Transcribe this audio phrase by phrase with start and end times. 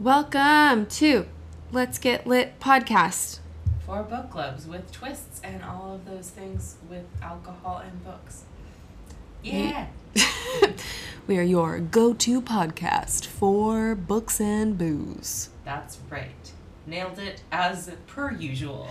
[0.00, 1.26] Welcome to
[1.72, 3.40] Let's Get Lit podcast.
[3.84, 8.44] For book clubs with twists and all of those things with alcohol and books.
[9.42, 9.88] Yeah.
[11.26, 15.50] we are your go to podcast for books and booze.
[15.66, 16.50] That's right.
[16.86, 18.88] Nailed it as per usual.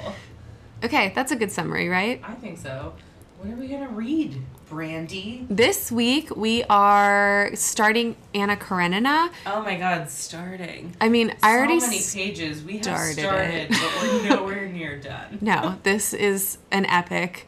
[0.84, 2.22] Okay, that's a good summary, right?
[2.24, 2.94] I think so.
[3.40, 5.46] What are we going to read, Brandy?
[5.50, 9.32] This week we are starting Anna Karenina.
[9.48, 10.96] Oh my god, starting.
[11.02, 12.64] I mean, I already so many pages.
[12.64, 13.70] We have started started, it.
[13.72, 15.40] but we're nowhere near done.
[15.42, 17.48] No, this is an epic.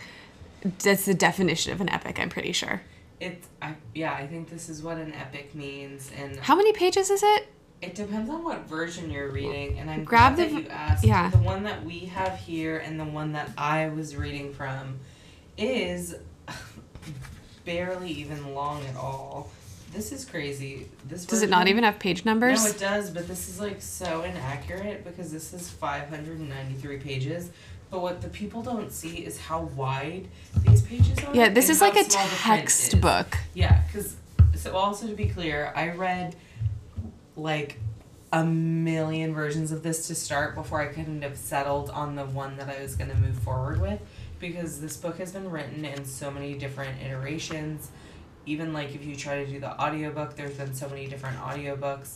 [0.80, 2.82] That's the definition of an epic, I'm pretty sure.
[3.20, 7.12] It, I yeah, I think this is what an epic means and How many pages
[7.12, 7.48] is it?
[7.84, 11.06] It depends on what version you're reading, and I'm Grab glad the that you asked.
[11.06, 11.30] yeah.
[11.30, 15.00] The one that we have here and the one that I was reading from
[15.58, 16.16] is
[17.66, 19.50] barely even long at all.
[19.94, 20.88] This is crazy.
[21.08, 22.64] This Does it not even have page numbers?
[22.64, 27.52] No, it does, but this is like so inaccurate because this is 593 pages.
[27.90, 30.30] But what the people don't see is how wide
[30.66, 31.36] these pages are.
[31.36, 33.38] yeah, this is like a textbook.
[33.54, 34.16] Yeah, because
[34.56, 36.38] so also to be clear, I read
[37.36, 37.78] like
[38.32, 42.56] a million versions of this to start before I couldn't have settled on the one
[42.58, 44.00] that I was going to move forward with
[44.42, 47.92] because this book has been written in so many different iterations.
[48.46, 52.16] Even like if you try to do the audiobook, there's been so many different audiobooks.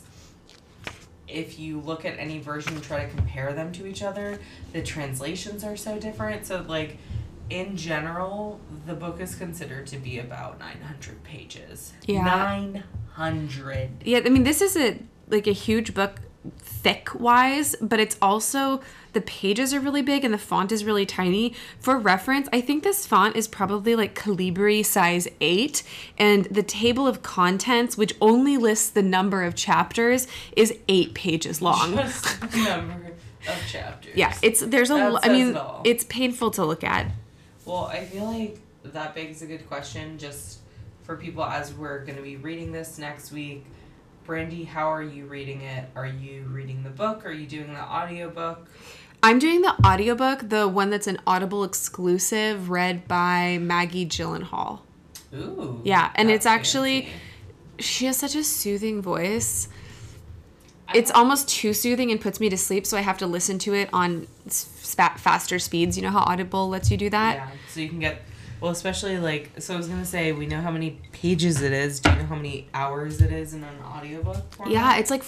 [1.27, 4.39] If you look at any version and try to compare them to each other,
[4.73, 6.45] the translations are so different.
[6.45, 6.97] So like
[7.49, 11.93] in general, the book is considered to be about 900 pages.
[12.05, 12.23] Yeah.
[12.23, 14.03] 900.
[14.03, 16.19] Yeah, I mean this is a like a huge book
[16.59, 18.81] thick wise, but it's also
[19.15, 21.55] the pages are really big and the font is really tiny.
[21.79, 25.81] For reference, I think this font is probably like Calibri size 8
[26.19, 31.61] and the table of contents which only lists the number of chapters is 8 pages
[31.61, 31.95] long.
[31.95, 33.13] Just the number
[33.47, 34.15] of chapters.
[34.15, 37.07] Yeah, it's there's a That I mean it it's painful to look at.
[37.65, 40.59] Well, I feel like that begs a good question just
[41.03, 43.65] for people as we're going to be reading this next week.
[44.25, 45.87] Brandy, how are you reading it?
[45.95, 47.25] Are you reading the book?
[47.25, 48.67] Are you doing the audiobook?
[49.25, 54.81] I'm doing the audiobook, the one that's an Audible exclusive read by Maggie Gyllenhaal.
[55.33, 55.81] Ooh.
[55.83, 57.17] Yeah, and it's actually- fancy.
[57.79, 59.67] She has such a soothing voice.
[60.87, 63.57] I It's almost too soothing and puts me to sleep, so I have to listen
[63.59, 65.97] to it on s- spa- faster speeds.
[65.97, 67.35] You know how Audible lets you do that?
[67.37, 68.21] Yeah, so you can get
[68.61, 69.73] well, especially like so.
[69.73, 71.99] I was gonna say we know how many pages it is.
[71.99, 74.53] Do you know how many hours it is in an audiobook?
[74.53, 74.71] format?
[74.71, 75.23] Yeah, it's like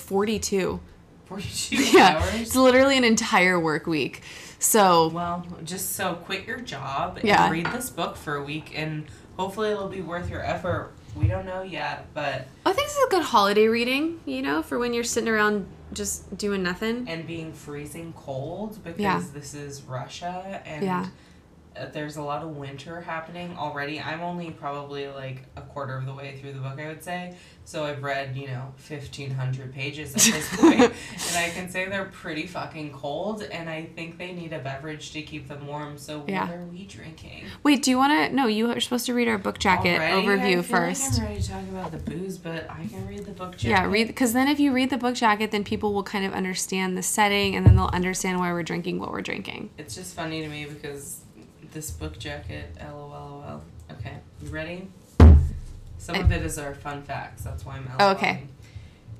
[1.28, 1.76] 42.
[1.98, 2.42] Yeah, hours.
[2.42, 4.22] it's literally an entire work week.
[4.60, 7.50] So, Well, just so quit your job and Yeah.
[7.50, 9.06] read this book for a week, and
[9.38, 10.94] hopefully it'll be worth your effort.
[11.16, 14.62] We don't know yet, but I think this is a good holiday reading, you know,
[14.64, 17.06] for when you're sitting around just doing nothing.
[17.08, 19.22] and being freezing cold because Yeah.
[19.34, 21.06] this is Russia and Yeah.
[21.86, 24.00] There's a lot of winter happening already.
[24.00, 27.36] I'm only probably like a quarter of the way through the book, I would say.
[27.66, 32.06] So I've read, you know, 1500 pages at this point, and I can say they're
[32.06, 35.98] pretty fucking cold and I think they need a beverage to keep them warm.
[35.98, 36.48] So Yeah.
[36.48, 37.44] what are we drinking?
[37.64, 38.34] Wait, do you want to?
[38.36, 40.56] No, you are supposed to read our book jacket Already?
[40.56, 41.14] Overview first.
[41.20, 43.70] Like I'm ready to talk about the booze, but I can read the book jacket.
[43.70, 46.34] Yeah, read because then if you read the book jacket, then people will kind of
[46.34, 49.72] understand the setting, and then they'll understand why we're drinking what we're drinking.
[49.78, 51.20] It's just funny to me because
[51.78, 53.62] this book jacket, lol.
[53.92, 54.88] Okay, you ready?
[56.00, 57.44] Some of it is our fun facts.
[57.44, 58.46] That's why I'm Oh, okay.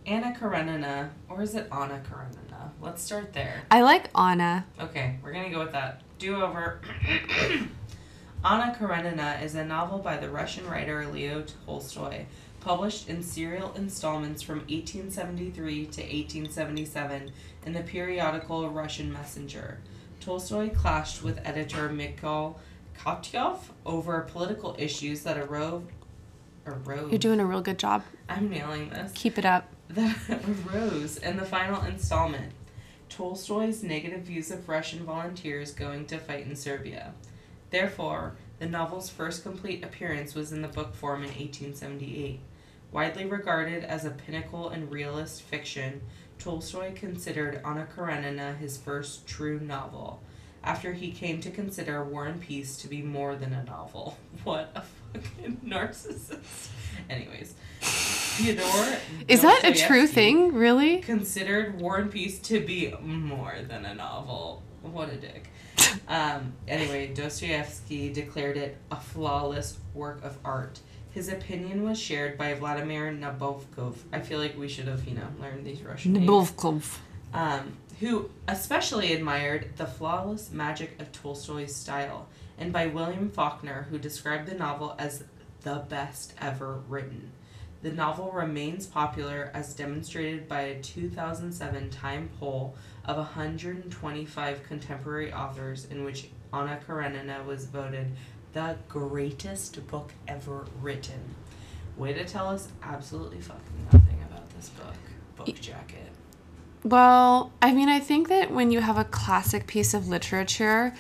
[0.08, 2.72] Anna Karenina, or is it Anna Karenina?
[2.82, 3.62] Let's start there.
[3.70, 4.66] I like Anna.
[4.82, 6.02] Okay, we're gonna go with that.
[6.18, 6.82] Do over.
[8.44, 12.26] Anna Karenina is a novel by the Russian writer Leo Tolstoy,
[12.60, 17.32] published in serial installments from 1873 to 1877
[17.68, 19.78] in the periodical Russian Messenger.
[20.28, 22.60] Tolstoy clashed with editor Mikhail
[23.00, 25.84] Katkov over political issues that arose.
[26.66, 28.04] arose You're doing a real good job.
[28.28, 29.70] I'm nailing this Keep it up.
[29.88, 30.18] that
[30.68, 32.52] arose in the final installment
[33.08, 37.14] Tolstoy's negative views of Russian volunteers going to fight in Serbia.
[37.70, 42.42] Therefore, the novel's first complete appearance was in the book form in 1878.
[42.92, 46.02] Widely regarded as a pinnacle in realist fiction,
[46.40, 50.22] Tolstoy considered Anna Karenina his first true novel,
[50.64, 54.18] after he came to consider War and Peace to be more than a novel.
[54.44, 56.70] What a fucking narcissist.
[57.10, 58.98] Anyways, Theodore.
[59.28, 60.54] Is that a true thing?
[60.54, 61.00] Really?
[61.00, 64.62] Considered War and Peace to be more than a novel.
[64.82, 65.50] What a dick.
[66.08, 70.80] Um, anyway, Dostoevsky declared it a flawless work of art.
[71.12, 73.96] His opinion was shared by Vladimir Nabokov.
[74.12, 76.28] I feel like we should have, you know, learned these Russian names.
[76.30, 76.98] Nabokov.
[77.34, 82.28] Um, who especially admired the flawless magic of Tolstoy's style,
[82.58, 85.24] and by William Faulkner, who described the novel as
[85.62, 87.32] the best ever written.
[87.82, 92.76] The novel remains popular as demonstrated by a 2007 Time poll
[93.06, 98.08] of 125 contemporary authors in which Anna Karenina was voted
[98.54, 101.36] the greatest book ever written.
[101.98, 104.94] Way to tell us absolutely fucking nothing about this book.
[105.36, 106.12] Book jacket.
[106.84, 110.94] Well, I mean, I think that when you have a classic piece of literature,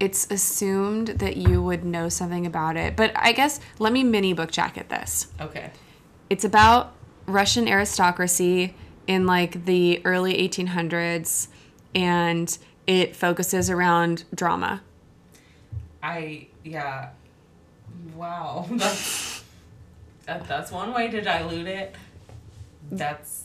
[0.00, 2.96] it's assumed that you would know something about it.
[2.96, 5.28] But I guess let me mini book jacket this.
[5.40, 5.70] Okay.
[6.30, 6.94] It's about
[7.26, 8.74] Russian aristocracy
[9.06, 11.48] in like the early 1800s
[11.94, 14.82] and it focuses around drama.
[16.04, 17.08] I yeah.
[18.14, 18.66] Wow.
[18.70, 19.42] That's
[20.26, 21.94] that, that's one way to dilute it.
[22.90, 23.44] That's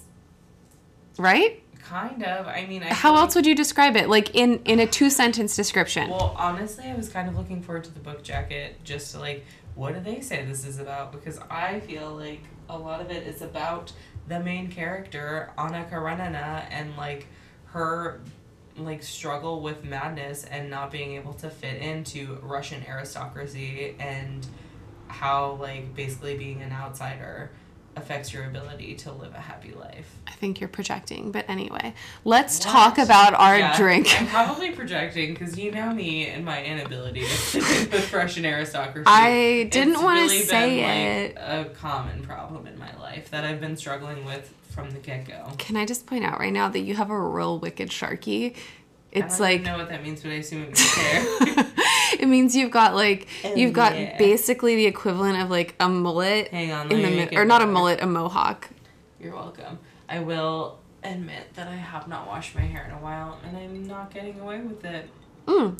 [1.17, 1.61] Right?
[1.89, 2.47] kind of.
[2.47, 4.07] I mean, I How else would you describe it?
[4.09, 6.09] Like in in a two sentence description.
[6.09, 9.45] Well, honestly, I was kind of looking forward to the book jacket just to like,
[9.75, 11.11] what do they say this is about?
[11.11, 13.91] Because I feel like a lot of it is about
[14.27, 17.25] the main character, Anna Karenina, and like
[17.65, 18.21] her
[18.85, 24.45] like struggle with madness and not being able to fit into Russian aristocracy and
[25.07, 27.51] how like basically being an outsider
[27.95, 30.15] affects your ability to live a happy life.
[30.27, 31.93] I think you're projecting, but anyway,
[32.23, 34.07] let's talk about our Yeah, drink.
[34.19, 39.03] I'm probably projecting because you know me and my inability to fit with Russian aristocracy.
[39.05, 41.35] I didn't want to really say been, it.
[41.35, 45.25] Like, a common problem in my life that I've been struggling with from the get
[45.27, 45.51] go.
[45.57, 48.55] Can I just point out right now that you have a real wicked sharky?
[49.11, 51.23] It's I don't like even know what that means, but I assume it means hair.
[52.19, 54.17] it means you've got like Oh, you've got yeah.
[54.17, 57.61] basically the equivalent of like a mullet Hang on, in the make mid- or not
[57.61, 58.69] a mullet, a mohawk.
[59.19, 59.79] You're welcome.
[60.07, 63.87] I will admit that I have not washed my hair in a while, and I'm
[63.87, 65.09] not getting away with it.
[65.45, 65.79] Mm.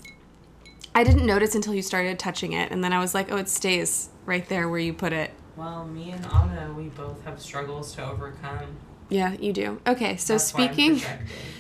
[0.96, 3.48] I didn't notice until you started touching it, and then I was like, oh, it
[3.48, 5.32] stays right there where you put it.
[5.56, 8.78] Well, me and Anna, we both have struggles to overcome.
[9.10, 9.82] Yeah, you do.
[9.88, 11.02] Okay, so That's speaking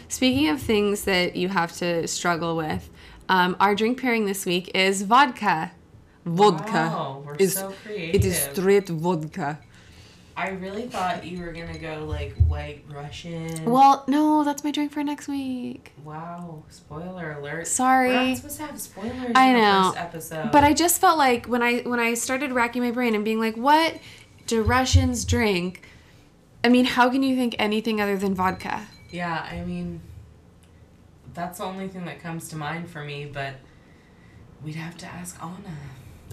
[0.08, 2.90] speaking of things that you have to struggle with,
[3.28, 5.72] um, our drink pairing this week is vodka.
[6.26, 6.74] Vodka.
[6.74, 8.16] Wow, we're is so creative.
[8.16, 9.60] it is straight vodka.
[10.38, 13.66] I really thought you were gonna go like white Russian.
[13.66, 15.92] Well, no, that's my drink for next week.
[16.06, 17.68] wow, spoiler alert.
[17.68, 20.52] Sorry, We're not supposed to have spoilers I know, episode.
[20.52, 23.40] But I just felt like when I when I started racking my brain and being
[23.40, 23.98] like, what
[24.48, 25.82] do Russians drink?
[26.64, 28.88] I mean, how can you think anything other than vodka?
[29.12, 30.02] Yeah, I mean,
[31.34, 33.56] that's the only thing that comes to mind for me, but
[34.64, 35.56] we'd have to ask Anna.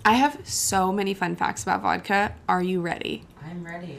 [0.04, 2.34] I have so many fun facts about vodka.
[2.48, 3.24] Are you ready?
[3.44, 3.98] I'm ready.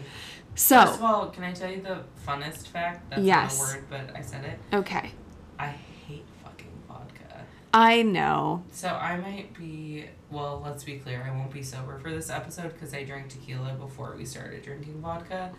[0.56, 3.10] So, First of all, can I tell you the funnest fact?
[3.10, 3.60] That's Yes.
[3.60, 4.60] not a word, but I said it.
[4.76, 5.12] okay.
[5.60, 5.68] I
[6.08, 7.46] hate fucking vodka.
[7.74, 8.64] I know.
[8.72, 12.74] So I might be, well, let's be clear, I won't be sober for this episode
[12.74, 15.52] because I drank tequila before we started drinking vodka.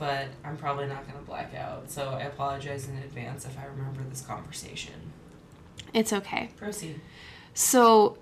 [0.00, 1.90] But I'm probably not going to black out.
[1.90, 4.94] So I apologize in advance if I remember this conversation.
[5.92, 6.48] It's okay.
[6.56, 7.00] Proceed.
[7.54, 8.16] So,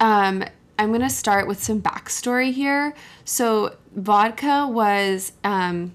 [0.00, 0.44] um,
[0.78, 2.94] I'm going to start with some backstory here.
[3.24, 5.92] So, vodka was um,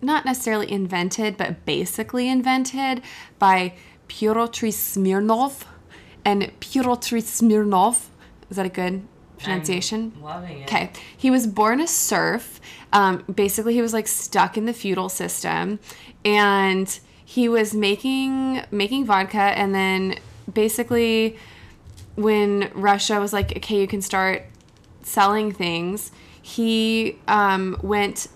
[0.00, 3.02] not necessarily invented, but basically invented
[3.40, 3.74] by
[4.06, 5.66] Pyotr Smirnov.
[6.24, 8.08] And Pyotr Smirnov,
[8.50, 9.02] is that a good
[9.42, 10.12] pronunciation?
[10.16, 10.62] I'm loving it.
[10.64, 10.90] Okay.
[11.16, 12.60] He was born a serf.
[12.92, 15.78] Um, basically, he was like stuck in the feudal system,
[16.24, 20.18] and he was making making vodka, and then
[20.52, 21.36] basically,
[22.16, 24.44] when Russia was like, okay, you can start
[25.02, 28.28] selling things, he um, went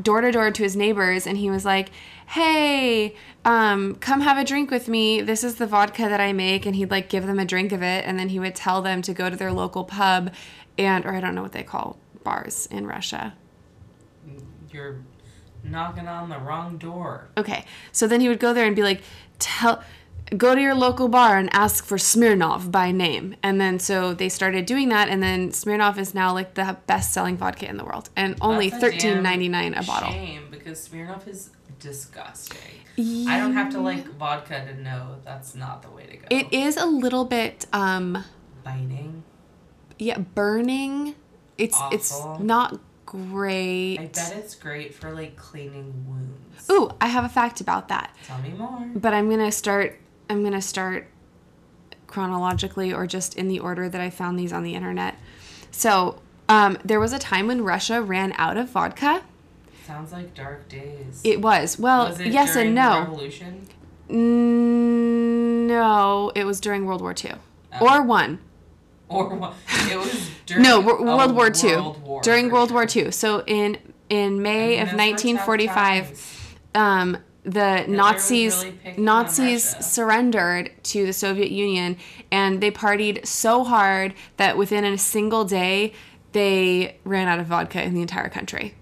[0.00, 1.90] door to door to his neighbors, and he was like,
[2.32, 3.14] hey.
[3.44, 5.20] Um, come have a drink with me.
[5.20, 7.82] This is the vodka that I make, and he'd like give them a drink of
[7.82, 10.32] it, and then he would tell them to go to their local pub,
[10.78, 13.34] and or I don't know what they call bars in Russia.
[14.70, 15.02] You're
[15.64, 17.28] knocking on the wrong door.
[17.36, 19.02] Okay, so then he would go there and be like,
[19.38, 19.82] tell,
[20.36, 24.28] go to your local bar and ask for Smirnov by name, and then so they
[24.28, 28.08] started doing that, and then Smirnov is now like the best-selling vodka in the world,
[28.14, 30.10] and only That's a damn thirteen ninety nine a bottle.
[30.12, 31.50] Shame because Smirnoff is
[31.82, 32.58] disgusting.
[33.28, 36.26] I don't have to like vodka to know that's not the way to go.
[36.30, 38.24] It is a little bit, um,
[38.64, 39.22] biting.
[39.98, 41.14] yeah, burning.
[41.58, 43.98] It's it's not great.
[44.00, 46.70] I bet it's great for like cleaning wounds.
[46.70, 48.14] Ooh, I have a fact about that.
[48.26, 48.90] Tell me more.
[48.94, 49.98] But I'm gonna start.
[50.30, 51.08] I'm gonna start
[52.06, 55.16] chronologically, or just in the order that I found these on the internet.
[55.70, 59.22] So, Um, there was a time when Russia ran out of vodka.
[59.92, 61.20] Sounds like dark days.
[61.22, 61.78] It was.
[61.78, 63.00] Well, was it yes and no.
[63.00, 63.68] Revolution?
[65.68, 67.32] No, it was during World War II.
[67.78, 67.86] Oh.
[67.86, 68.38] Or one.
[69.10, 69.52] Or what?
[69.90, 71.76] It was during No, World War II.
[71.76, 73.04] World War, during World War sure.
[73.04, 73.10] II.
[73.10, 73.76] So in
[74.08, 81.04] in May of mean, those were tough 1945, um, the Nazis really Nazis surrendered to
[81.04, 81.98] the Soviet Union,
[82.30, 85.92] and they partied so hard that within a single day
[86.32, 88.74] they ran out of vodka in the entire country.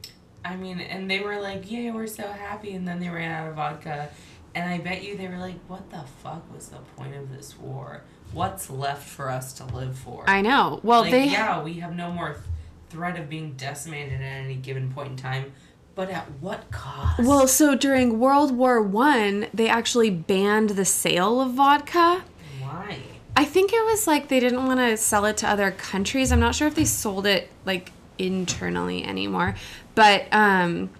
[0.44, 3.48] I mean, and they were like, "Yay, we're so happy," and then they ran out
[3.48, 4.08] of vodka,
[4.54, 7.58] and I bet you they were like, "What the fuck was the point of this
[7.58, 8.02] war?
[8.32, 10.80] What's left for us to live for?" I know.
[10.82, 12.40] Well, like, they yeah, we have no more th-
[12.88, 15.52] threat of being decimated at any given point in time,
[15.94, 17.20] but at what cost?
[17.22, 22.22] well, so during World War One, they actually banned the sale of vodka.
[22.60, 22.98] why?
[23.36, 26.32] I think it was like they didn't want to sell it to other countries.
[26.32, 29.54] I'm not sure if they sold it like internally anymore,
[29.94, 30.90] but um,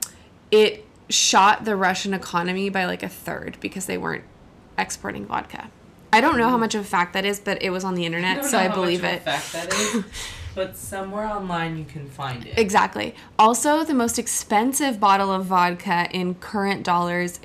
[0.50, 4.24] it shot the Russian economy by like a third because they weren't
[4.78, 5.70] exporting vodka.
[6.12, 8.04] I don't know how much of a fact that is, but it was on the
[8.04, 9.22] internet, don't so I believe it.
[9.22, 10.04] fact that is,
[10.54, 12.58] but somewhere online you can find it.
[12.58, 13.14] Exactly.
[13.38, 17.38] Also, the most expensive bottle of vodka in current dollars,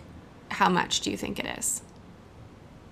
[0.49, 1.83] how much do you think it is?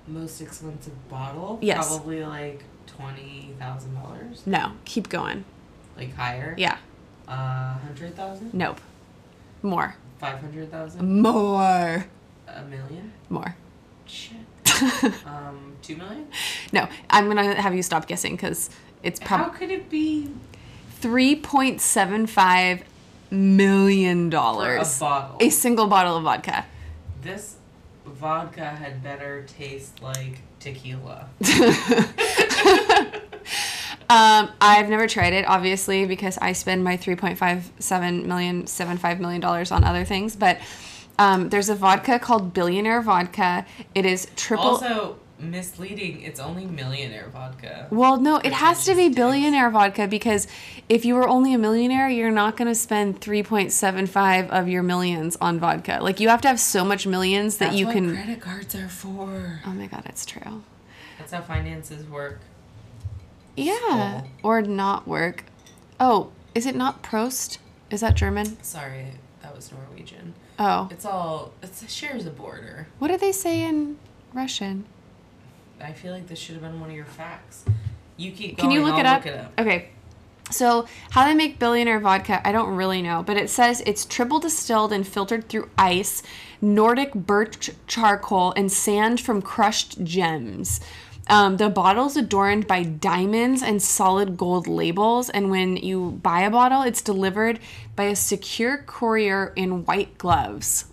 [0.05, 1.57] Most expensive bottle?
[1.61, 1.87] Yes.
[1.87, 4.45] Probably like twenty thousand dollars.
[4.45, 5.45] No, keep going.
[5.97, 6.53] Like higher.
[6.57, 6.77] Yeah,
[7.27, 8.53] Uh, hundred thousand.
[8.53, 8.79] nope.
[9.61, 9.95] More.
[10.19, 11.21] Five hundred thousand.
[11.21, 12.05] More.
[12.47, 13.13] A million.
[13.29, 13.55] More.
[14.05, 14.37] Shit.
[15.25, 16.27] Um, two million.
[16.71, 18.69] No, I'm gonna have you stop guessing because
[19.03, 19.45] it's probably.
[19.45, 20.29] How could it be
[20.99, 22.83] three point seven five
[23.31, 24.37] million for
[24.77, 25.37] a bottle?
[25.39, 26.65] A single bottle of vodka.
[27.21, 27.57] This
[28.05, 31.27] vodka had better taste like tequila.
[34.13, 38.67] Um, I've never tried it, obviously, because I spend my three point five seven million,
[38.67, 40.35] seven five million dollars on other things.
[40.35, 40.59] But
[41.17, 43.65] um, there's a vodka called Billionaire Vodka.
[43.95, 44.65] It is triple.
[44.65, 46.21] Also misleading.
[46.21, 47.87] It's only millionaire vodka.
[47.89, 50.47] Well, no, it has to be billionaire vodka because
[50.87, 55.37] if you were only a millionaire, you're not going to spend 3.75 of your millions
[55.41, 55.99] on vodka.
[56.01, 58.75] Like you have to have so much millions that That's you what can credit cards
[58.75, 59.61] are for.
[59.65, 60.63] Oh my god, it's true.
[61.17, 62.39] That's how finances work.
[63.55, 65.45] Yeah, or not work.
[65.99, 67.57] Oh, is it not Prost?
[67.91, 68.61] Is that German?
[68.63, 69.07] Sorry,
[69.41, 70.33] that was Norwegian.
[70.59, 70.87] Oh.
[70.91, 72.87] It's all it's, it shares a border.
[72.99, 73.97] What do they say in
[74.33, 74.85] Russian?
[75.81, 77.65] I feel like this should have been one of your facts.
[78.17, 79.25] You keep Can you look it up?
[79.25, 79.59] Look it up.
[79.59, 79.89] Okay.
[80.51, 84.39] So, how they make billionaire vodka, I don't really know, but it says it's triple
[84.39, 86.21] distilled and filtered through ice,
[86.61, 90.79] Nordic birch charcoal, and sand from crushed gems.
[91.27, 96.51] Um, the bottle's adorned by diamonds and solid gold labels, and when you buy a
[96.51, 97.59] bottle, it's delivered
[97.95, 100.85] by a secure courier in white gloves.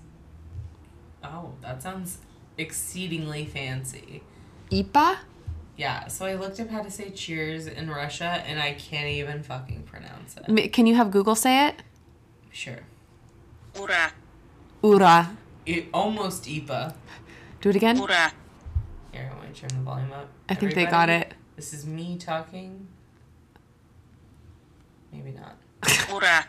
[1.25, 2.19] Oh, that sounds
[2.57, 4.23] exceedingly fancy.
[4.71, 5.19] IPA?
[5.77, 9.43] Yeah, so I looked up how to say cheers in Russia and I can't even
[9.43, 10.73] fucking pronounce it.
[10.73, 11.83] Can you have Google say it?
[12.53, 12.81] Sure.
[13.79, 14.13] Ura.
[14.83, 15.37] Ura.
[15.65, 16.95] It, almost IPA.
[17.63, 17.97] Do it again.
[17.97, 18.33] Ura.
[19.55, 20.29] Turn the volume up.
[20.49, 21.35] I think they got it.
[21.57, 22.87] This is me talking.
[25.13, 25.57] Maybe not.
[26.11, 26.47] Ura.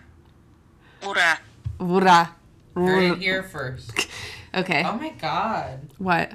[1.04, 1.40] Ura.
[1.80, 2.36] Ura.
[2.76, 3.92] Right here first.
[4.56, 4.84] okay.
[4.86, 5.90] Oh my god.
[5.98, 6.34] What?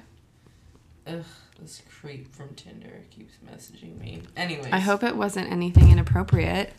[1.07, 1.25] Ugh,
[1.61, 4.23] this creep from Tinder keeps messaging me.
[4.37, 4.69] Anyway.
[4.73, 6.73] I hope it wasn't anything inappropriate.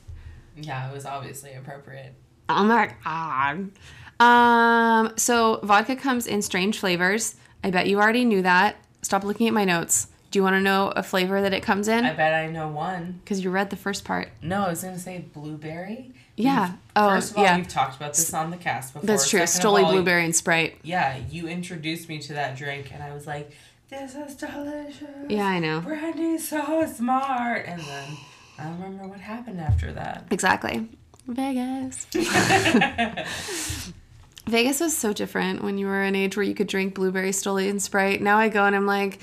[0.55, 2.13] Yeah, it was obviously appropriate.
[2.49, 3.71] Oh my god.
[4.19, 7.35] Um, so vodka comes in strange flavors.
[7.63, 8.75] I bet you already knew that.
[9.01, 10.07] Stop looking at my notes.
[10.31, 12.03] Do you want to know a flavor that it comes in?
[12.05, 13.19] I bet I know one.
[13.23, 14.29] Because you read the first part.
[14.41, 16.11] No, I was gonna say blueberry.
[16.35, 16.67] Yeah.
[16.67, 17.57] You've- Oh, First of all, yeah.
[17.57, 19.07] we've talked about this on the cast before.
[19.07, 19.45] That's true.
[19.47, 20.79] Second Stoli all, blueberry and Sprite.
[20.83, 23.51] Yeah, you introduced me to that drink, and I was like,
[23.89, 25.79] "This is delicious." Yeah, I know.
[25.79, 28.17] Brandy's so smart, and then
[28.59, 30.25] I don't remember what happened after that.
[30.31, 30.89] Exactly.
[31.27, 32.07] Vegas.
[34.47, 37.69] Vegas was so different when you were an age where you could drink blueberry Stoli
[37.69, 38.21] and Sprite.
[38.21, 39.19] Now I go and I'm like,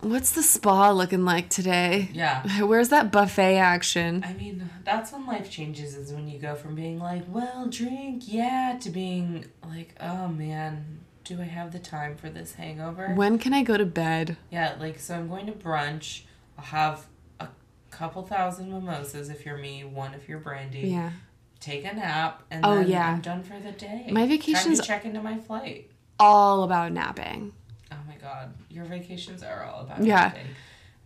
[0.00, 2.08] what's the spa looking like today?
[2.12, 2.42] Yeah.
[2.62, 4.24] Where's that buffet action?
[4.26, 8.24] I mean, that's when life changes, is when you go from being like, well, drink,
[8.26, 13.14] yeah, to being like, oh man, do I have the time for this hangover?
[13.14, 14.36] When can I go to bed?
[14.50, 16.22] Yeah, like, so I'm going to brunch.
[16.58, 17.06] I'll have
[17.40, 17.48] a
[17.90, 20.88] couple thousand mimosas if you're me, one if you're Brandy.
[20.88, 21.10] Yeah.
[21.64, 23.12] Take a nap, and Oh, then yeah.
[23.14, 24.08] I'm done for the day.
[24.10, 25.90] My vacation's- to check into my flight.
[26.20, 27.54] All about napping.
[27.90, 30.16] Oh my god, your vacations are all about Yeah.
[30.16, 30.46] napping.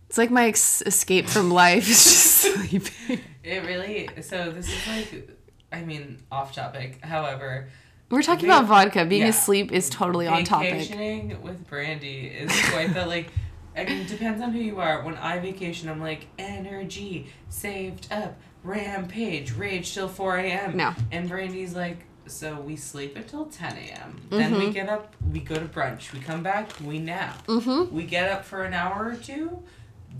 [0.09, 3.21] It's like my ex- escape from life is just sleeping.
[3.41, 4.09] It really.
[4.21, 5.29] So this is like,
[5.71, 7.03] I mean, off topic.
[7.05, 7.69] However,
[8.09, 9.05] We're talking Va- about vodka.
[9.05, 9.27] Being yeah.
[9.29, 10.73] asleep is totally on topic.
[10.73, 13.31] vacationing with Brandy is quite the like.
[13.77, 15.03] I mean, depends on who you are.
[15.03, 20.75] When I vacation, I'm like energy, saved up, rampage, rage till four a.m.
[20.77, 20.93] No.
[21.11, 24.21] And Brandy's like, so we sleep until ten a.m.
[24.29, 27.45] Then we get up, we go to brunch, we come back, we nap.
[27.47, 27.93] Mm-hmm.
[27.95, 29.63] We get up for an hour or two,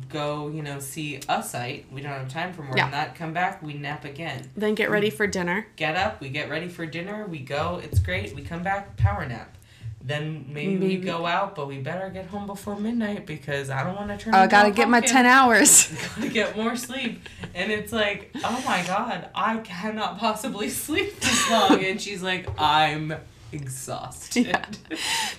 [0.10, 1.86] go, you know, see a site.
[1.92, 2.86] We don't have time for more Yeah.
[2.86, 3.16] than that.
[3.16, 4.50] Come back, we nap again.
[4.56, 5.68] Then get ready for dinner.
[5.76, 8.36] Get up, we get ready for dinner, we go, it's great.
[8.36, 9.56] We come back, power nap.
[10.02, 13.96] Then maybe, we go out, but we better get home before midnight because I don't
[13.96, 14.34] want to turn.
[14.34, 15.88] Oh, I gotta get my 10 hours.
[16.16, 21.52] Gotta get more sleep, and it's like, oh my god, I cannot possibly sleep this
[21.52, 21.84] long.
[21.84, 23.14] And she's like, I'm
[23.52, 24.48] exhausted.
[24.48, 24.66] Yeah.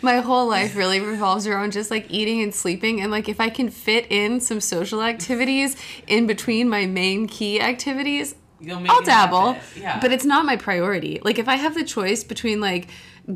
[0.02, 3.00] my whole life really revolves around just like eating and sleeping.
[3.00, 5.76] And like if I can fit in some social activities
[6.06, 8.34] in between my main key activities,
[8.68, 9.54] I'll dabble.
[9.54, 9.82] happen.
[9.82, 11.20] Yeah, But it's not my priority.
[11.24, 12.88] Like if I have the choice between like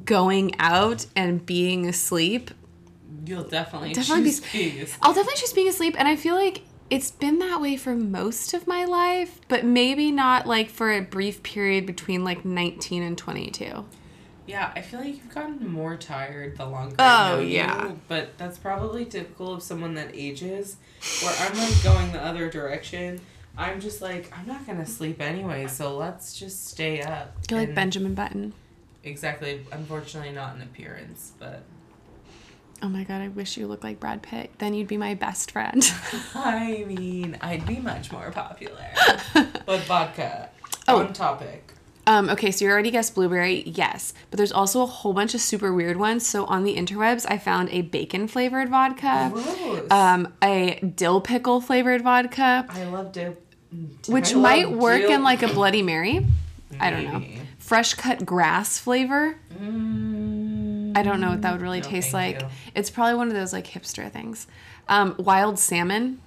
[0.05, 2.51] going out and being asleep,
[3.27, 4.99] you'll definitely Definitely be being asleep.
[5.03, 5.95] I'll definitely choose being asleep.
[5.99, 10.11] And I feel like it's been that way for most of my life, but maybe
[10.13, 13.85] not like for a brief period between like 19 and 22.
[14.47, 17.89] Yeah, I feel like you've gotten more tired the longer Oh, I know yeah.
[17.89, 20.77] you, but that's probably typical of someone that ages.
[21.23, 23.21] Where I'm like going the other direction.
[23.57, 27.35] I'm just like I'm not gonna sleep anyway, so let's just stay up.
[27.51, 28.53] You're like Benjamin Button.
[29.05, 29.65] Exactly.
[29.73, 31.63] Unfortunately, not in appearance, but
[32.83, 34.51] Oh my god, I wish you looked like Brad Pitt.
[34.59, 35.83] Then you'd be my best friend.
[36.35, 38.87] I mean, I'd be much more popular.
[39.67, 40.51] but vodka.
[40.87, 40.99] Oh.
[41.01, 41.73] On topic.
[42.07, 44.13] Um, okay, so you already guessed blueberry, yes.
[44.31, 46.27] But there's also a whole bunch of super weird ones.
[46.27, 49.33] So on the interwebs, I found a bacon flavored vodka,
[49.91, 53.39] um, a dill pickle flavored vodka, I love dill,
[54.09, 56.27] which I might work dill- in like a Bloody Mary.
[56.79, 57.23] I don't know.
[57.65, 59.37] Fresh cut grass flavor.
[59.59, 62.43] Mm, I don't know what that would really No, taste like.
[62.43, 62.49] you.
[62.75, 64.47] It's probably one of those like hipster things.
[64.89, 66.21] Um, wild salmon.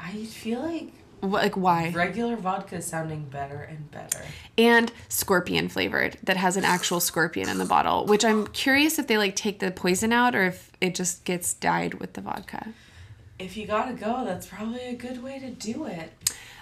[0.00, 0.88] I feel like
[1.22, 1.90] Like why?
[1.94, 4.20] regular vodka is sounding better and better.
[4.56, 9.08] and scorpion flavored that has an actual scorpion in the bottle which i'm curious if
[9.08, 12.68] they like take the poison out or if it just gets dyed with the vodka
[13.40, 16.12] If you gotta go, that's probably a good way to do it.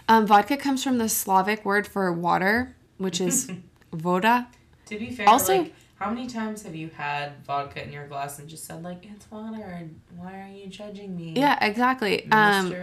[0.09, 3.51] um, vodka comes from the slavic word for water which is
[3.97, 4.47] voda
[4.87, 8.39] To be fair, Also- like how many times have you had vodka in your glass
[8.39, 11.33] and just said like it's water and why are you judging me?
[11.37, 12.75] yeah exactly um,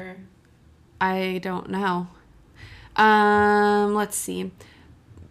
[0.99, 2.07] i don't know
[2.95, 4.51] um, let's see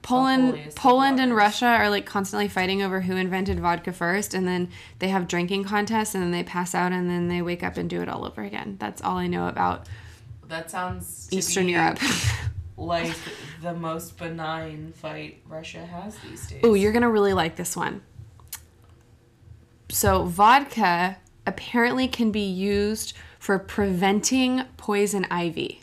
[0.02, 1.32] Poland, Poland and.
[1.34, 4.68] Russia are like constantly fighting over who invented vodka first, and then
[4.98, 7.88] they have drinking contests, and then they pass out, and then they wake up and
[7.88, 8.76] do it all over again.
[8.80, 9.86] That's all I know about
[10.48, 12.00] that sounds Eastern be Europe.
[12.82, 13.14] like
[13.62, 16.60] the most benign fight Russia has these days.
[16.64, 18.02] Oh, you're gonna really like this one.
[19.88, 25.80] So vodka apparently can be used for preventing poison ivy.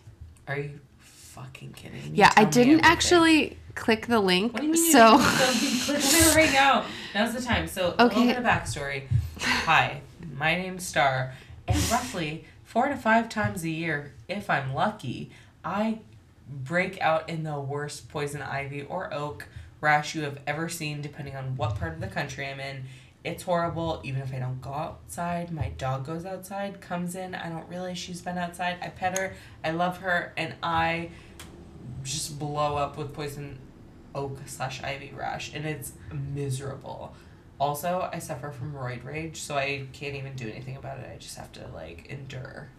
[0.48, 2.12] Are you fucking kidding me?
[2.14, 4.54] Yeah, I Tell didn't actually click the link.
[4.54, 4.92] What do you mean?
[4.92, 5.20] so you
[5.86, 6.86] click it right now.
[7.14, 7.68] Now's the time.
[7.68, 8.16] So a Okay.
[8.20, 9.04] little bit of backstory.
[9.42, 10.02] Hi,
[10.36, 11.34] my name's Star,
[11.68, 15.32] and roughly four to five times a year, if I'm lucky,
[15.64, 16.00] I
[16.50, 19.48] break out in the worst poison ivy or oak
[19.82, 22.84] rash you have ever seen, depending on what part of the country I'm in.
[23.24, 24.02] It's horrible.
[24.04, 27.36] Even if I don't go outside, my dog goes outside, comes in.
[27.36, 28.78] I don't realize she's been outside.
[28.82, 29.34] I pet her.
[29.64, 31.10] I love her, and I
[32.04, 33.60] just blow up with poison
[34.16, 35.94] oak slash ivy rash, and it's
[36.34, 37.14] miserable.
[37.60, 41.10] Also, I suffer from roid rage, so I can't even do anything about it.
[41.14, 42.70] I just have to like endure.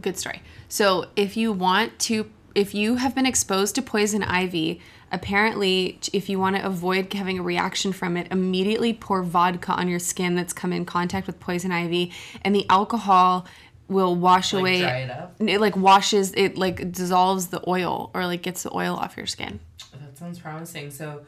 [0.00, 0.42] good story.
[0.68, 4.80] So if you want to if you have been exposed to poison ivy,
[5.12, 9.88] apparently if you want to avoid having a reaction from it, immediately pour vodka on
[9.88, 13.46] your skin that's come in contact with poison ivy and the alcohol
[13.88, 15.36] will wash Like away dry it up.
[15.38, 19.26] it like washes it like dissolves the oil or like gets the oil off your
[19.26, 19.60] skin.
[19.92, 20.90] That sounds promising.
[20.90, 21.24] So,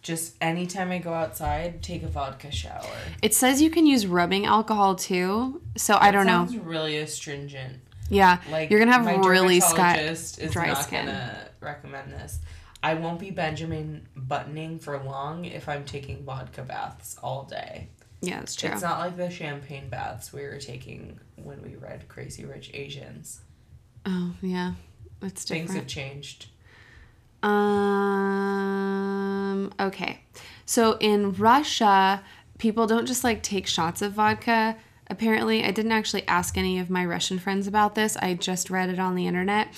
[0.00, 2.86] just anytime I go outside, take a vodka shower.
[3.20, 5.60] It says you can use rubbing alcohol too.
[5.76, 6.46] So I don't know.
[6.46, 7.80] Sounds really astringent.
[8.08, 8.40] Yeah.
[8.50, 11.06] Like you're going to my have really sky is dry not skin.
[11.06, 12.38] gonna recommend this.
[12.82, 17.88] I won't be Benjamin buttoning for long if I'm taking vodka baths all day.
[18.20, 18.70] Yeah, that's true.
[18.70, 23.40] It's not like the champagne baths we were taking when we read Crazy Rich Asians.
[24.06, 24.74] oh, yeah.
[25.22, 25.68] It's different.
[25.70, 26.46] Things have changed.
[28.38, 29.72] Um.
[29.80, 30.20] Okay.
[30.66, 32.22] So in Russia,
[32.58, 34.76] people don't just like take shots of vodka.
[35.10, 38.16] Apparently, I didn't actually ask any of my Russian friends about this.
[38.16, 39.68] I just read it on the internet.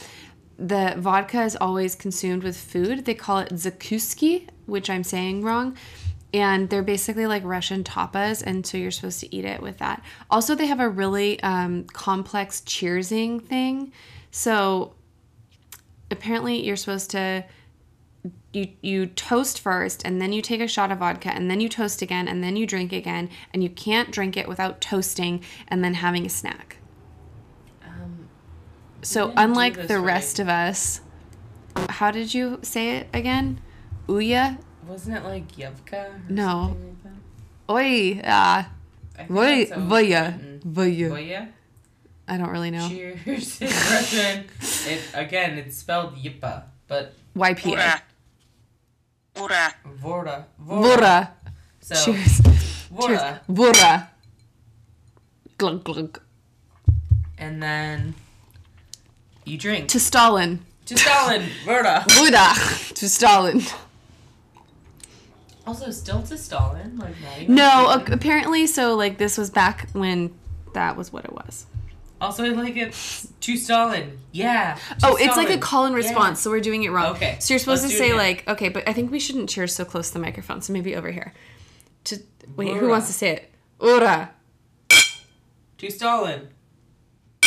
[0.59, 3.05] The vodka is always consumed with food.
[3.05, 5.77] They call it zakuski, which I'm saying wrong.
[6.33, 10.03] And they're basically like Russian tapas, and so you're supposed to eat it with that.
[10.31, 13.93] Also, they have a really um, complex cheersing thing.
[14.31, 14.95] So
[16.11, 17.45] apparently, you're supposed to
[18.53, 21.69] you you toast first and then you take a shot of vodka and then you
[21.69, 25.83] toast again and then you drink again and you can't drink it without toasting and
[25.85, 26.79] then having a snack.
[27.87, 28.29] Um,
[29.03, 30.05] So unlike the right.
[30.05, 31.01] rest of us,
[31.89, 33.61] how did you say it again?
[34.09, 34.59] Uya?
[34.87, 36.29] wasn't it like Yevka?
[36.29, 36.77] No.
[37.05, 37.13] like?
[37.71, 38.71] Oi, ah,
[39.17, 41.11] I voy, that's how it's voya, voya.
[41.11, 41.49] Voya?
[42.27, 42.89] I don't really know.
[42.89, 44.45] Cheers in Russian.
[44.87, 48.01] It again, it's spelled Yipa, but YPA.
[49.41, 49.75] Ura.
[50.05, 50.47] Ura.
[50.67, 50.83] Vora.
[50.83, 51.29] Vora.
[51.81, 52.41] So Cheers.
[52.41, 52.89] Cheers.
[52.93, 53.41] Vora.
[53.49, 54.07] Vora.
[55.59, 56.21] Glug glug.
[57.39, 58.15] And then
[59.45, 59.89] you drink.
[59.89, 60.61] To Stalin.
[60.87, 61.43] To Stalin.
[61.65, 62.05] Vora.
[62.17, 62.95] Buddha.
[62.95, 63.63] To Stalin.
[65.67, 66.99] Also, still to Stalin.
[66.99, 68.15] Like No, kidding.
[68.15, 70.35] apparently, so like this was back when
[70.75, 71.67] that was what it was.
[72.21, 72.93] Also, I like it
[73.41, 74.19] to Stalin.
[74.33, 74.79] Yeah.
[75.03, 76.03] Oh, it's like a call and Yeah.
[76.03, 77.17] response, so we're doing it wrong.
[77.17, 79.75] Okay, So you're supposed let's to say like, okay, but I think we shouldn't cheers
[79.75, 80.61] so close to the microphone.
[80.61, 81.33] So maybe over here.
[82.05, 82.19] To
[82.57, 83.51] wait, who wants to say it?
[83.81, 84.31] Ura.
[85.79, 86.49] To Stalin.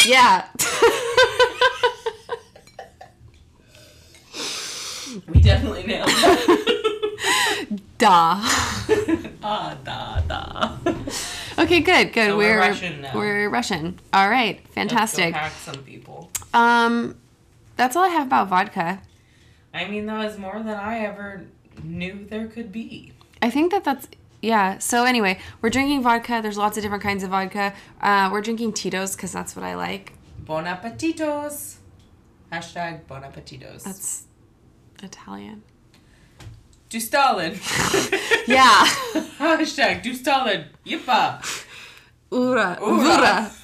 [0.06, 0.48] Yeah.
[5.28, 7.82] We definitely nailed it.
[8.00, 8.40] da.
[9.44, 10.78] ah, da, da.
[11.58, 12.28] Okay, good, good.
[12.28, 13.16] So we're we're Russian now.
[13.16, 14.00] We're Russian.
[14.12, 15.34] All right, fantastic.
[15.34, 16.32] hack some people.
[16.54, 17.16] Um,
[17.76, 19.02] that's all I have about vodka.
[19.74, 21.46] I mean, that was more than I ever
[21.84, 23.14] knew there could be.
[23.42, 24.08] I think that that's
[24.42, 24.78] yeah.
[24.78, 26.40] So anyway, we're drinking vodka.
[26.42, 27.74] There's lots of different kinds of vodka.
[28.02, 30.14] Uh, we're drinking Tito's because that's what I like.
[30.40, 31.78] Bon appetitos.
[32.52, 33.84] Hashtag bon appetitos.
[33.84, 34.26] That's
[35.02, 35.64] Italian.
[36.94, 37.60] To Stalin.
[38.46, 38.86] Yeah.
[39.40, 40.66] Hashtag to Stalin.
[40.86, 41.42] Yippa.
[42.30, 42.78] Ura.
[42.82, 43.00] Ura.
[43.02, 43.52] Ura.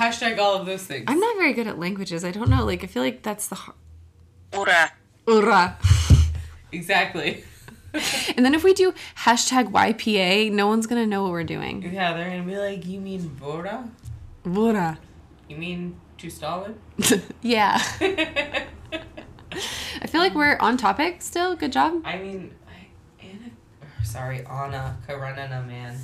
[0.00, 1.04] Hashtag all of those things.
[1.06, 2.24] I'm not very good at languages.
[2.24, 2.64] I don't know.
[2.64, 3.74] Like I feel like that's the har-
[4.54, 4.90] Ura.
[5.28, 5.76] Ura.
[6.72, 7.44] Exactly.
[8.36, 11.82] And then if we do hashtag YPA, no one's gonna know what we're doing.
[11.92, 13.86] yeah, they're gonna be like, you mean Bora?
[14.46, 14.98] Ura.
[15.48, 16.74] You mean to Stalin?
[17.42, 17.82] yeah.
[19.52, 21.56] I feel like we're on topic still.
[21.56, 22.02] Good job.
[22.04, 23.50] I mean, I, Anna,
[24.04, 25.96] sorry, Anna Karenina, man.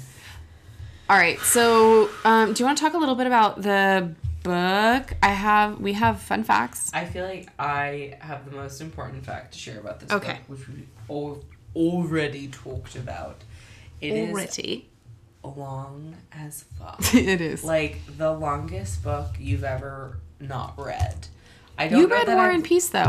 [1.08, 1.38] All right.
[1.40, 5.12] So, um, do you want to talk a little bit about the book?
[5.22, 5.80] I have.
[5.80, 6.90] We have fun facts.
[6.92, 10.38] I feel like I have the most important fact to share about this Okay.
[10.48, 11.44] book, which we al-
[11.76, 13.42] already talked about.
[14.00, 14.88] It is Already.
[15.44, 17.00] long as fuck.
[17.14, 17.62] it is.
[17.64, 21.28] like the longest book you've ever not read.
[21.78, 23.06] I don't you read War I've- and Peace though.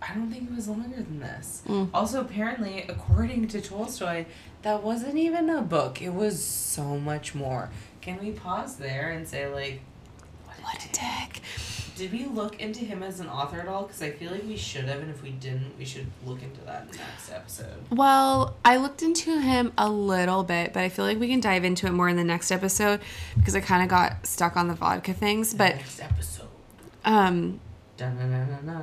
[0.00, 1.62] I don't think it was longer than this.
[1.66, 1.90] Mm.
[1.92, 4.26] Also, apparently, according to Tolstoy,
[4.62, 6.00] that wasn't even a book.
[6.00, 7.70] It was so much more.
[8.00, 9.80] Can we pause there and say, like,
[10.62, 11.42] What a dick.
[11.96, 13.82] did we look into him as an author at all?
[13.84, 16.60] Because I feel like we should have, and if we didn't, we should look into
[16.62, 17.82] that in the next episode.
[17.90, 21.64] Well, I looked into him a little bit, but I feel like we can dive
[21.64, 23.00] into it more in the next episode
[23.36, 25.54] because I kind of got stuck on the vodka things.
[25.54, 26.46] But next episode.
[27.04, 27.58] um,
[27.96, 28.82] Dun-na-na-na-na.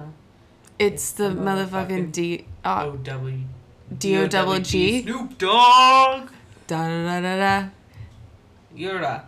[0.79, 3.39] It's the the motherfucking D uh, O W
[3.97, 5.03] D O double G.
[5.03, 6.29] Snoop Dogg.
[6.67, 7.67] Da da da da da.
[8.75, 9.25] Yura.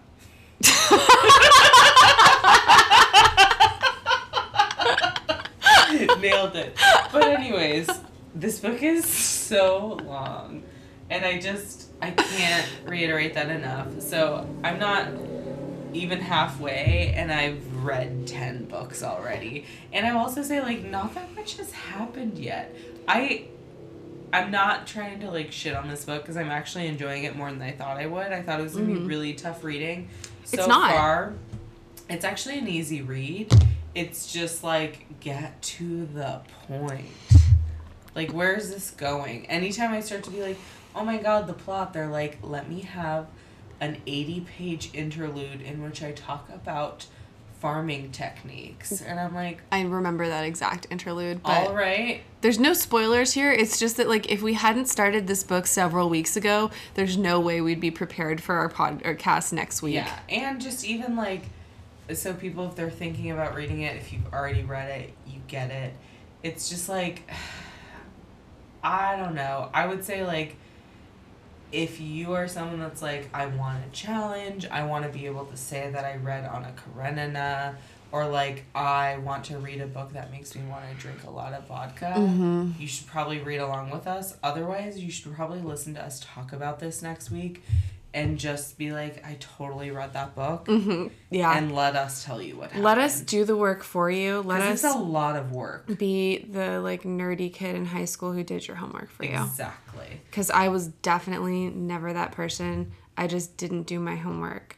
[6.19, 6.77] Nailed it.
[7.11, 7.89] But anyways,
[8.35, 10.63] this book is so long,
[11.09, 14.01] and I just I can't reiterate that enough.
[14.01, 15.07] So I'm not
[15.93, 19.65] even halfway, and I've read ten books already.
[19.93, 22.75] And I also say like not that much has happened yet.
[23.07, 23.47] I
[24.33, 27.49] I'm not trying to like shit on this book because I'm actually enjoying it more
[27.49, 28.31] than I thought I would.
[28.31, 29.07] I thought it was gonna be mm-hmm.
[29.07, 30.09] really tough reading.
[30.43, 30.91] So It's not.
[30.91, 31.33] far,
[32.09, 33.53] it's actually an easy read.
[33.95, 37.05] It's just like get to the point.
[38.15, 39.45] Like where is this going?
[39.47, 40.57] Anytime I start to be like,
[40.95, 43.27] oh my god, the plot, they're like, let me have
[43.79, 47.05] an 80 page interlude in which I talk about
[47.59, 49.01] farming techniques.
[49.01, 52.21] And I'm like, I remember that exact interlude, but all right.
[52.41, 53.51] there's no spoilers here.
[53.51, 57.39] It's just that like if we hadn't started this book several weeks ago, there's no
[57.39, 59.95] way we'd be prepared for our podcast next week.
[59.95, 61.43] Yeah, and just even like,
[62.13, 65.71] so people, if they're thinking about reading it, if you've already read it, you get
[65.71, 65.93] it.
[66.43, 67.29] It's just like,
[68.83, 69.69] I don't know.
[69.73, 70.55] I would say like,
[71.71, 75.45] if you are someone that's like, I want a challenge, I want to be able
[75.45, 77.75] to say that I read Anna Karenina,
[78.11, 81.29] or like, I want to read a book that makes me want to drink a
[81.29, 82.71] lot of vodka, Mm-hmm.
[82.79, 84.37] you should probably read along with us.
[84.41, 87.61] Otherwise, you should probably listen to us talk about this next week
[88.17, 90.65] and just be like, I totally read that book.
[90.65, 91.07] Mm-hmm.
[91.29, 91.55] Yeah.
[91.55, 92.83] And let us tell you what happened.
[92.83, 94.41] Let us do the work for you.
[94.41, 95.97] Let us It's a lot of work.
[95.99, 99.39] be the like nerdy kid in high school who did your homework for you.
[99.43, 100.21] Exactly.
[100.29, 102.91] Because I was definitely never that person.
[103.15, 104.77] I just didn't do my homework.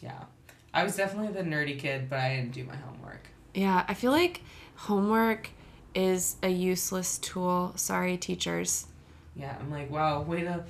[0.00, 0.24] Yeah.
[0.72, 3.22] I was definitely the nerdy kid, but I didn't do my homework.
[3.52, 4.42] Yeah, I feel like
[4.76, 5.50] homework
[5.94, 7.72] is a useless tool.
[7.74, 8.86] Sorry, teachers.
[9.34, 10.64] Yeah, I'm like, wow, way to,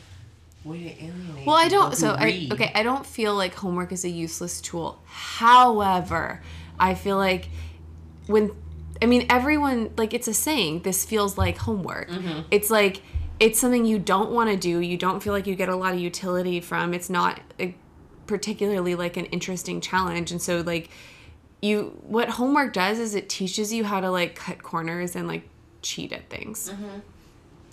[0.67, 1.47] way to alienate.
[1.47, 1.95] Well, I don't.
[1.95, 2.73] So I okay.
[2.75, 5.03] I don't feel like homework is a useless tool.
[5.07, 6.43] However,
[6.79, 7.49] I feel like
[8.27, 8.51] when
[9.01, 10.83] I mean everyone like it's a saying.
[10.83, 12.09] This feels like homework.
[12.11, 12.41] Mm-hmm.
[12.51, 13.03] It's like
[13.39, 14.81] it's something you don't want to do.
[14.81, 16.95] You don't feel like you get a lot of utility from.
[16.95, 17.75] It's not a,
[18.27, 20.91] particularly like an interesting challenge, and so like
[21.63, 25.49] you what homework does is it teaches you how to like cut corners and like
[25.83, 26.73] cheat at things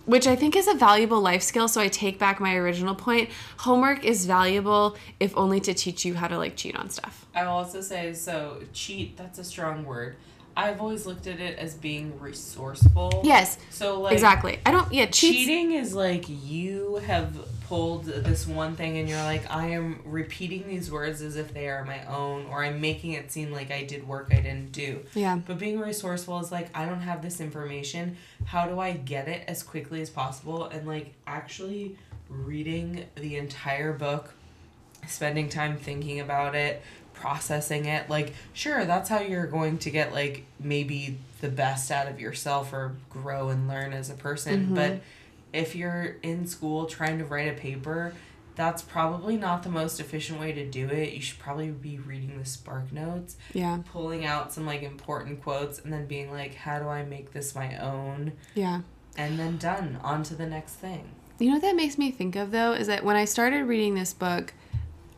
[0.06, 1.68] which I think is a valuable life skill.
[1.68, 3.30] So I take back my original point.
[3.58, 7.26] Homework is valuable if only to teach you how to like cheat on stuff.
[7.36, 8.62] I will also say so.
[8.74, 9.18] Cheat.
[9.18, 10.16] That's a strong word.
[10.56, 13.22] I've always looked at it as being resourceful.
[13.24, 14.60] Yes, So like exactly.
[14.66, 14.92] I don't.
[14.94, 15.38] Yeah, cheats.
[15.38, 17.36] Cheating is like you have
[17.68, 21.70] pulled this one thing and you're like, I am repeating these words as if they
[21.70, 25.00] are my own, or I'm making it seem like I did work I didn't do.
[25.16, 25.39] Yeah.
[25.46, 28.18] But being resourceful is like, I don't have this information.
[28.46, 30.66] How do I get it as quickly as possible?
[30.66, 31.98] And like actually
[32.30, 34.34] reading the entire book,
[35.08, 36.82] spending time thinking about it,
[37.24, 38.10] processing it.
[38.10, 42.74] Like, sure, that's how you're going to get like maybe the best out of yourself
[42.74, 44.66] or grow and learn as a person.
[44.66, 44.76] Mm-hmm.
[44.76, 45.02] But
[45.54, 48.14] if you're in school trying to write a paper,
[48.56, 51.14] that's probably not the most efficient way to do it.
[51.14, 53.80] You should probably be reading the spark notes, Yeah.
[53.90, 57.56] pulling out some like important quotes, and then being like, how do I make this
[57.56, 58.34] my own?
[58.54, 58.82] Yeah.
[59.16, 59.98] And then done.
[60.04, 61.06] On to the next thing.
[61.40, 63.96] You know what that makes me think of though is that when I started reading
[63.96, 64.54] this book,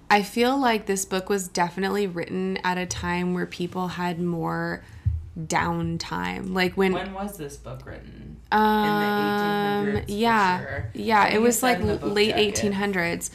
[0.10, 4.84] I feel like this book was definitely written at a time where people had more
[5.40, 6.54] downtime.
[6.54, 8.38] Like when, When was this book written?
[8.52, 10.60] um in the 1800s for yeah.
[10.60, 10.90] sure.
[10.94, 12.72] Yeah, I it was like in the book late jacket.
[12.74, 13.30] 1800s.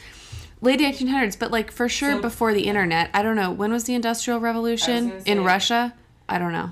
[0.61, 3.09] Late 1800s, but like for sure So- before the internet.
[3.13, 3.51] I don't know.
[3.51, 5.93] When was the Industrial Revolution gonna in Russia?
[6.29, 6.71] I don't know.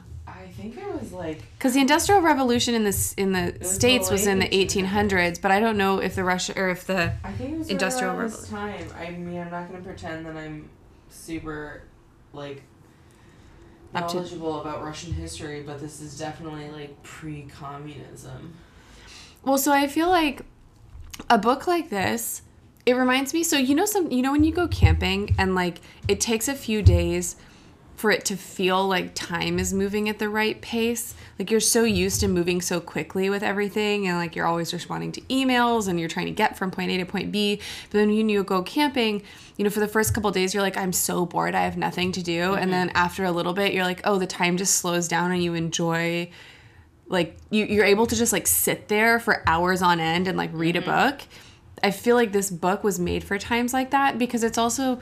[1.00, 4.08] I think it was like Because the Industrial Revolution in the in the was states
[4.08, 7.14] the was in the 1800s, but I don't know if the Russia or if the
[7.24, 8.88] I think it was Industrial right this time.
[8.98, 10.70] I mean, I'm not gonna pretend that I'm
[11.10, 11.84] super
[12.34, 12.64] like
[13.96, 18.54] Up to- knowledgeable about Russian history, but this is definitely like pre-communism.
[19.44, 20.42] well, so I feel like
[21.30, 22.44] a book like this,
[22.86, 23.44] it reminds me.
[23.44, 26.56] So you know some you know when you go camping and like it takes a
[26.56, 27.36] few days
[28.00, 31.14] for it to feel like time is moving at the right pace.
[31.38, 35.12] Like you're so used to moving so quickly with everything and like you're always responding
[35.12, 37.60] to emails and you're trying to get from point A to point B.
[37.92, 39.22] But then when you go camping,
[39.58, 42.14] you know, for the first couple days you're like I'm so bored, I have nothing
[42.14, 42.54] to do.
[42.54, 42.72] And mm-hmm.
[42.72, 45.54] then after a little bit you're like, "Oh, the time just slows down and you
[45.54, 46.30] enjoy
[47.10, 50.52] like you, you're able to just like sit there for hours on end and like
[50.54, 50.90] read a mm-hmm.
[50.90, 51.22] book
[51.82, 55.00] i feel like this book was made for times like that because it's also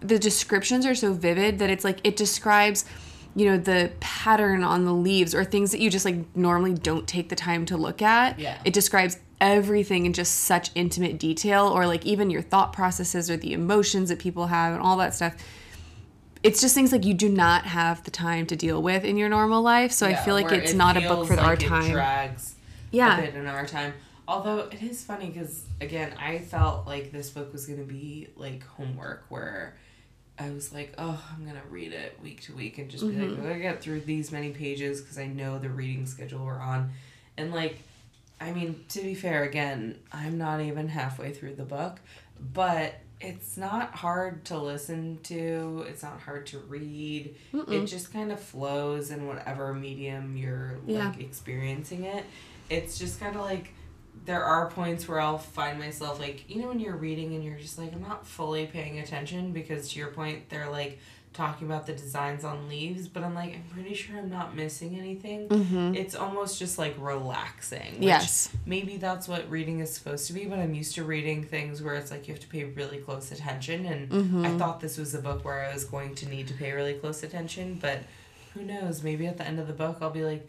[0.00, 2.84] the descriptions are so vivid that it's like it describes
[3.36, 7.06] you know the pattern on the leaves or things that you just like normally don't
[7.06, 8.58] take the time to look at Yeah.
[8.64, 13.36] it describes everything in just such intimate detail or like even your thought processes or
[13.36, 15.34] the emotions that people have and all that stuff
[16.42, 19.28] it's just things like you do not have the time to deal with in your
[19.28, 21.68] normal life so i feel like it's it not a book for our like it
[21.68, 22.54] time drags
[22.90, 23.18] Yeah.
[23.18, 23.92] a bit in our time.
[24.26, 28.64] Although it is funny because again, I felt like this book was gonna be like
[28.64, 29.76] homework where
[30.40, 33.20] I was like, oh, I'm gonna read it week to week and just be Mm-hmm.
[33.22, 36.58] like, I'm gonna get through these many pages because I know the reading schedule we're
[36.58, 36.90] on,
[37.36, 37.78] and like,
[38.40, 42.00] I mean, to be fair, again, I'm not even halfway through the book,
[42.54, 45.84] but it's not hard to listen to.
[45.86, 47.34] It's not hard to read.
[47.52, 51.08] It just kind of flows in whatever medium you're Yeah.
[51.10, 52.24] like experiencing it.
[52.70, 53.74] It's just kind of like
[54.24, 57.58] there are points where I'll find myself like you know when you're reading and you're
[57.58, 60.98] just like I'm not fully paying attention because to your point they're like
[61.32, 64.98] talking about the designs on leaves but I'm like I'm pretty sure I'm not missing
[64.98, 65.48] anything.
[65.48, 65.94] Mm-hmm.
[65.94, 67.94] It's almost just like relaxing.
[67.94, 68.50] which Yes.
[68.66, 71.94] Maybe that's what reading is supposed to be, but I'm used to reading things where
[71.94, 74.44] it's like you have to pay really close attention and mm-hmm.
[74.44, 76.94] I thought this was a book where I was going to need to pay really
[76.94, 78.00] close attention, but
[78.54, 80.46] who knows, maybe at the end of the book I'll be like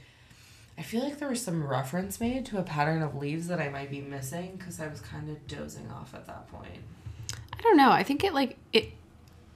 [0.81, 3.69] I feel like there was some reference made to a pattern of leaves that I
[3.69, 6.81] might be missing because I was kind of dozing off at that point.
[7.55, 7.91] I don't know.
[7.91, 8.91] I think it like it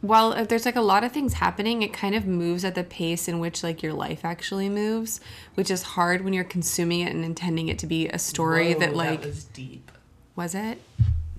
[0.01, 2.83] while uh, there's like a lot of things happening, it kind of moves at the
[2.83, 5.19] pace in which like your life actually moves,
[5.55, 8.81] which is hard when you're consuming it and intending it to be a story Whoa,
[8.81, 9.91] that like was deep.
[10.35, 10.79] was it?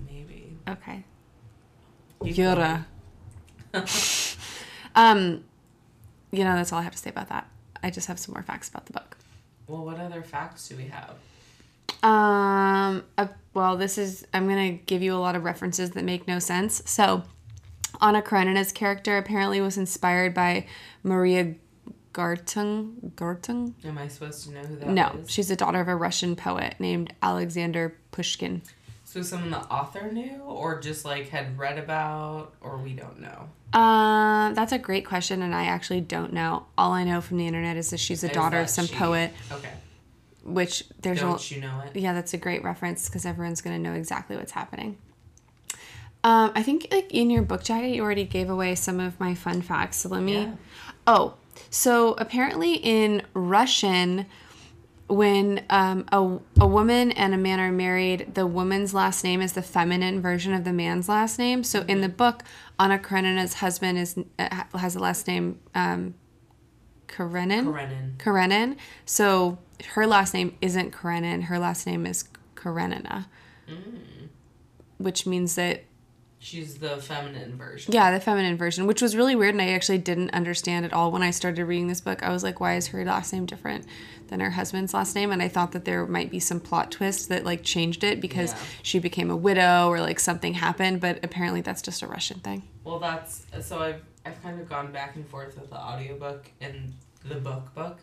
[0.05, 0.57] Maybe.
[0.67, 1.05] Okay.
[2.25, 2.87] Yura.
[4.95, 5.45] um
[6.31, 7.47] you know, that's all I have to say about that.
[7.81, 9.16] I just have some more facts about the book.
[9.67, 11.15] Well, what other facts do we have?
[12.03, 13.03] Um.
[13.17, 14.25] Uh, well, this is.
[14.33, 16.81] I'm gonna give you a lot of references that make no sense.
[16.85, 17.23] So,
[18.01, 20.67] Anna Karenina's character apparently was inspired by
[21.03, 21.55] Maria
[22.13, 23.11] Gartung.
[23.15, 23.73] Gartung.
[23.83, 24.93] Am I supposed to know who that is?
[24.93, 28.61] No, she's the daughter of a Russian poet named Alexander Pushkin.
[29.17, 33.49] So someone the author knew, or just like had read about, or we don't know.
[33.73, 36.67] Uh, that's a great question, and I actually don't know.
[36.77, 38.93] All I know from the internet is that she's a Is daughter of some she-
[38.93, 39.71] poet, Okay.
[40.43, 41.99] which there's a Don't you know it?
[41.99, 44.97] Yeah, that's a great reference because everyone's gonna know exactly what's happening.
[46.23, 49.33] Um, I think like in your book jacket, you already gave away some of my
[49.33, 49.97] fun facts.
[49.97, 50.43] So let me.
[50.43, 50.51] Yeah.
[51.07, 51.33] Oh,
[51.71, 54.27] so apparently in Russian,
[55.07, 59.53] when um, a, a woman and a man are married, the woman's last name is
[59.53, 61.63] the feminine version of the man's last name.
[61.63, 62.43] So in the book,
[62.77, 66.15] Anna Karenina's husband is uh, has the last name um,
[67.07, 67.65] Karenin.
[67.65, 68.17] Karenin.
[68.17, 68.77] Karenin.
[69.05, 69.59] So
[69.91, 71.43] her last name isn't Karenin.
[71.43, 73.27] Her last name is Karenina,
[74.97, 75.83] which means that
[76.39, 77.93] She's the feminine version.
[77.93, 81.11] yeah, the feminine version, which was really weird, and I actually didn't understand at all
[81.11, 82.21] when I started reading this book.
[82.21, 83.85] I was like, why is her last name different
[84.27, 85.31] than her husband's last name?
[85.31, 88.53] And I thought that there might be some plot twist that like changed it because
[88.53, 88.59] Yeah.
[88.83, 92.63] she became a widow or like something happened, but apparently that's just a Russian thing.
[92.83, 96.93] Well, that's so I've I've kind of gone back and forth with the audiobook and
[97.25, 97.97] the book book,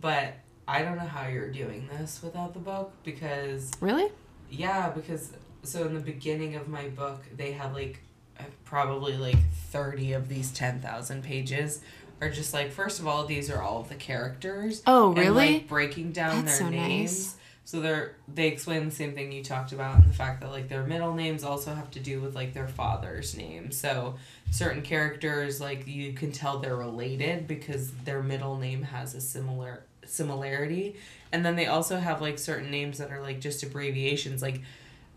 [0.00, 0.34] but
[0.68, 4.10] I don't know how you're doing this without the book because Really?
[4.50, 8.00] yeah, because so in the beginning of my book they have like
[8.38, 9.38] uh, probably like
[9.70, 11.80] 30 of these 10,000 pages
[12.20, 15.52] are just like first of all these are all of the characters Oh, and, really?
[15.54, 17.36] like breaking down That's their so names nice.
[17.64, 20.68] so they're they explain the same thing you talked about and the fact that like
[20.68, 24.14] their middle names also have to do with like their father's name so
[24.50, 29.82] certain characters like you can tell they're related because their middle name has a similar
[30.04, 30.96] similarity
[31.32, 34.60] and then they also have like certain names that are like just abbreviations like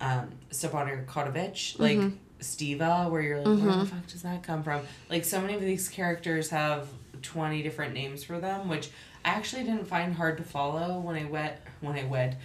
[0.01, 1.97] um Stepan Kotovich like
[2.41, 4.81] Stiva, where you're like where the fuck does that come from?
[5.09, 6.87] Like so many of these characters have
[7.21, 8.89] 20 different names for them which
[9.23, 12.37] I actually didn't find hard to follow when I wed when I wed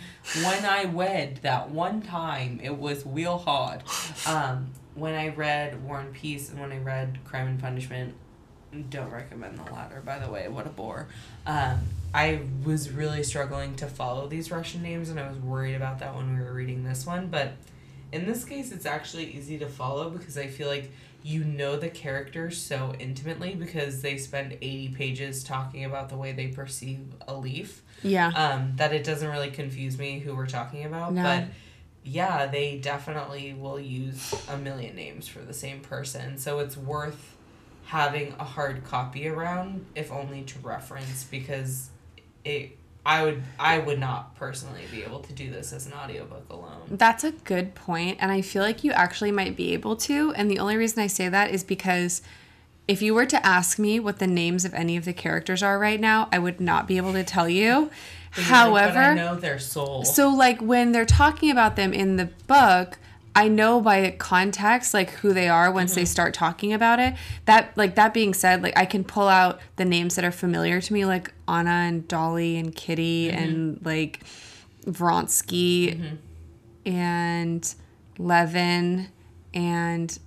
[0.42, 3.82] when I wed that one time it was real hard.
[4.26, 8.14] Um when I read War and Peace and when I read Crime and Punishment
[8.88, 11.08] don't recommend the latter by the way what a bore.
[11.46, 11.80] Um
[12.14, 16.14] i was really struggling to follow these russian names and i was worried about that
[16.14, 17.52] when we were reading this one but
[18.12, 20.90] in this case it's actually easy to follow because i feel like
[21.22, 26.32] you know the characters so intimately because they spend 80 pages talking about the way
[26.32, 28.28] they perceive a leaf Yeah.
[28.28, 31.12] um, that it doesn't really confuse me who we're talking about.
[31.12, 31.22] No.
[31.22, 31.44] But
[32.04, 36.38] yeah, they definitely will use a million names for the same person.
[36.38, 37.36] So it's worth
[37.84, 41.90] having a hard copy around, if only to reference, because
[42.44, 42.76] it.
[43.04, 46.82] I would I would not personally be able to do this as an audiobook alone.
[46.90, 50.32] That's a good point, and I feel like you actually might be able to.
[50.34, 52.20] And the only reason I say that is because
[52.86, 55.78] if you were to ask me what the names of any of the characters are
[55.78, 57.90] right now, I would not be able to tell you.
[58.36, 60.04] Like, However, I know their soul.
[60.04, 62.96] so like when they're talking about them in the book,
[63.40, 66.00] I know by context like who they are once Mm-hmm.
[66.00, 67.14] they start talking about it.
[67.46, 70.80] That like that being said, like I can pull out the names that are familiar
[70.80, 73.42] to me, like Anna and Dolly and Kitty Mm-hmm.
[73.42, 74.20] and like
[74.86, 76.18] Vronsky
[76.84, 77.74] and
[78.18, 79.08] Levin
[79.54, 80.18] and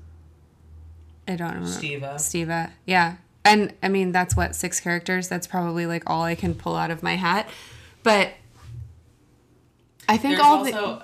[1.28, 2.16] I don't remember Stiva.
[2.16, 2.72] Stiva.
[2.86, 3.16] Yeah.
[3.46, 5.28] And I mean that's what six characters.
[5.28, 7.48] That's probably like all I can pull out of my hat.
[8.04, 8.30] But
[10.10, 11.04] I think There's all the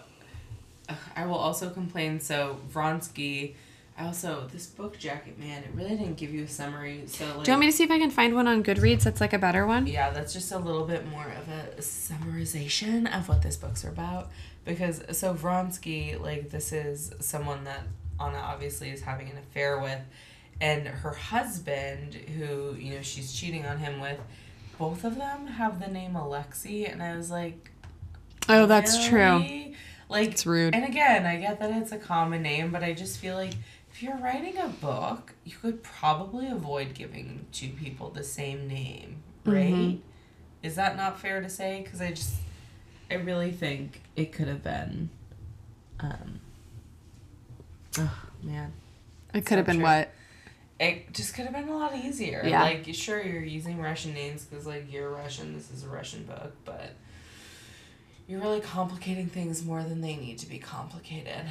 [1.16, 2.20] I will also complain.
[2.20, 3.56] So Vronsky,
[3.98, 7.04] I also this book jacket, man, it really didn't give you a summary.
[7.08, 9.04] So like, Do you want me to see if I can find one on Goodreads
[9.04, 9.88] that's like a better one?
[9.88, 13.90] yeah, that's just a little bit more of a summarization of what this book's are
[13.90, 14.30] about.
[14.66, 17.84] Because so Vronsky, like this is someone that
[18.20, 20.02] Anna obviously is having an affair with,
[20.62, 24.20] and her husband, who you know she's cheating on him with,
[24.78, 27.72] both of them have the name Alexi, and I was like,
[28.48, 29.44] Oh, that's true.
[30.10, 30.74] Like It's rude.
[30.76, 33.54] And again, I get that it's a common name, but I just feel like
[33.92, 39.18] if you're writing a book, you could probably avoid giving two people the same name,
[39.46, 39.74] right?
[39.74, 39.98] Mm-hmm.
[40.64, 41.82] Is that not fair to say?
[41.84, 42.34] Because I just,
[43.10, 45.10] I really think it could have been.
[46.00, 46.40] Um,
[47.98, 48.74] oh man,
[49.34, 49.86] It could have been true.
[49.86, 50.12] what?
[50.80, 52.42] it just could have been a lot easier.
[52.46, 52.62] Yeah.
[52.64, 55.54] Like, sure, you're using Russian names because like you're Russian.
[55.54, 56.92] This is a Russian book, but
[58.30, 61.46] you're really complicating things more than they need to be complicated.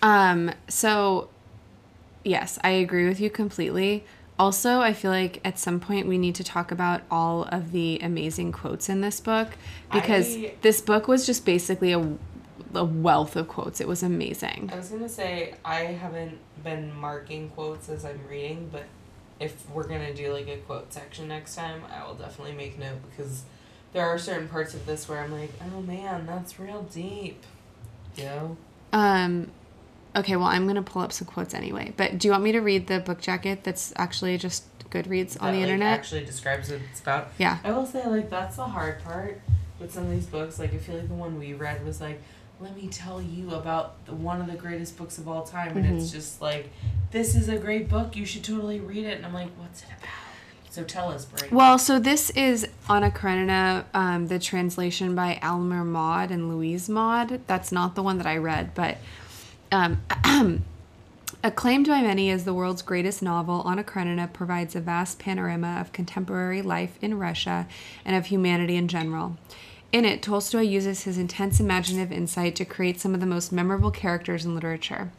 [0.00, 1.28] Um, so
[2.22, 4.04] yes, I agree with you completely.
[4.38, 7.98] Also, I feel like at some point we need to talk about all of the
[8.00, 9.48] amazing quotes in this book
[9.92, 12.16] because I- this book was just basically a,
[12.74, 13.80] a wealth of quotes.
[13.80, 14.70] It was amazing.
[14.72, 18.84] I was gonna say I haven't been marking quotes as I'm reading, but
[19.40, 22.98] if we're gonna do like a quote section next time, I will definitely make note
[23.10, 23.42] because
[23.92, 27.42] there are certain parts of this where I'm like, oh man, that's real deep.
[28.16, 28.56] You know?
[28.92, 29.50] Um,
[30.14, 31.92] okay, well, I'm going to pull up some quotes anyway.
[31.96, 35.52] But do you want me to read the book jacket that's actually just Goodreads on
[35.52, 35.98] the like, internet?
[35.98, 37.28] actually describes what it's about.
[37.38, 37.58] yeah.
[37.62, 39.40] I will say like that's the hard part
[39.78, 40.58] with some of these books.
[40.58, 42.20] Like I feel like the one we read was like,
[42.60, 45.86] let me tell you about the, one of the greatest books of all time, and
[45.96, 46.68] it's just like,
[47.10, 48.16] this is a great book.
[48.16, 49.16] You should totally read it.
[49.16, 50.10] And I'm like, what's it about?
[50.70, 51.48] So tell us, Bray.
[51.50, 57.40] Well, so this is Anna Karenina, um, the translation by Aylmer Maude and Louise Maude.
[57.48, 58.98] That's not the one that I read, but
[59.72, 60.00] um,
[61.42, 65.92] acclaimed by many as the world's greatest novel, Anna Karenina provides a vast panorama of
[65.92, 67.66] contemporary life in Russia
[68.04, 69.36] and of humanity in general.
[69.90, 73.90] In it, Tolstoy uses his intense imaginative insight to create some of the most memorable
[73.90, 75.10] characters in literature.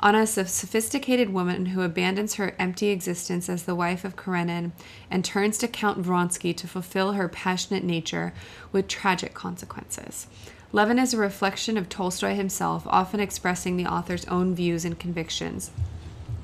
[0.00, 4.72] Anna is a sophisticated woman who abandons her empty existence as the wife of Karenin
[5.10, 8.32] and turns to Count Vronsky to fulfill her passionate nature
[8.72, 10.26] with tragic consequences.
[10.72, 15.70] Levin is a reflection of Tolstoy himself, often expressing the author's own views and convictions.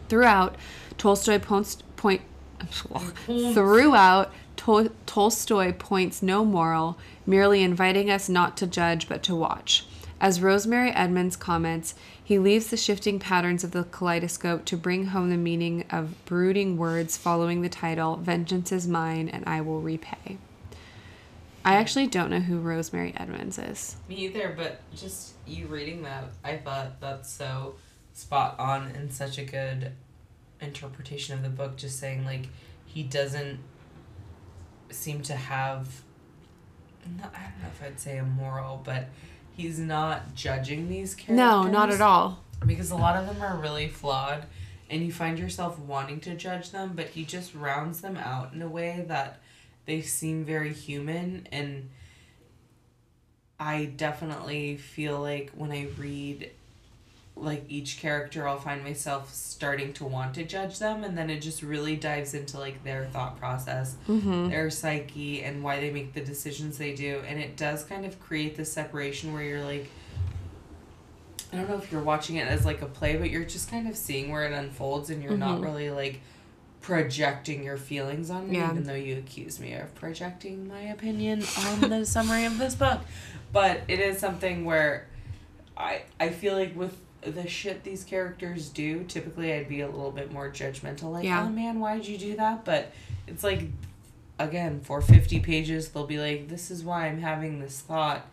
[0.08, 0.54] Throughout,
[0.98, 2.22] Tolstoy points point
[3.26, 9.84] throughout Tol- Tolstoy points no moral, merely inviting us not to judge but to watch.
[10.20, 15.30] As Rosemary Edmonds comments, he leaves the shifting patterns of the kaleidoscope to bring home
[15.30, 20.36] the meaning of brooding words following the title "Vengeance is mine and I will repay."
[21.64, 23.96] I actually don't know who Rosemary Edmonds is.
[24.08, 27.76] Me either, but just you reading that, I thought that's so
[28.12, 29.92] spot on and such a good
[30.60, 31.76] interpretation of the book.
[31.76, 32.48] Just saying, like,
[32.84, 33.60] he doesn't
[34.90, 36.02] seem to have,
[37.04, 39.08] I don't know if I'd say a moral, but
[39.56, 41.36] he's not judging these characters.
[41.36, 42.44] No, not at all.
[42.66, 44.44] Because a lot of them are really flawed,
[44.88, 48.60] and you find yourself wanting to judge them, but he just rounds them out in
[48.62, 49.40] a way that
[49.86, 51.88] they seem very human and
[53.60, 56.50] I definitely feel like when I read
[57.40, 61.40] like each character I'll find myself starting to want to judge them and then it
[61.40, 64.50] just really dives into like their thought process, mm-hmm.
[64.50, 68.20] their psyche and why they make the decisions they do and it does kind of
[68.20, 69.88] create this separation where you're like
[71.52, 73.88] I don't know if you're watching it as like a play but you're just kind
[73.88, 75.64] of seeing where it unfolds and you're not mm-hmm.
[75.64, 76.20] really like
[76.80, 78.70] projecting your feelings on me, Yeah.
[78.70, 83.00] even though you accuse me of projecting my opinion on the summary of this book.
[83.52, 85.06] But it is something where
[85.76, 90.10] I I feel like with the shit these characters do, typically I'd be a little
[90.10, 91.44] bit more judgmental, like, Yeah.
[91.44, 92.64] oh man, why'd you do that?
[92.64, 92.92] But
[93.26, 93.64] it's like
[94.38, 98.26] again, for fifty pages they'll be like, This is why I'm having this thought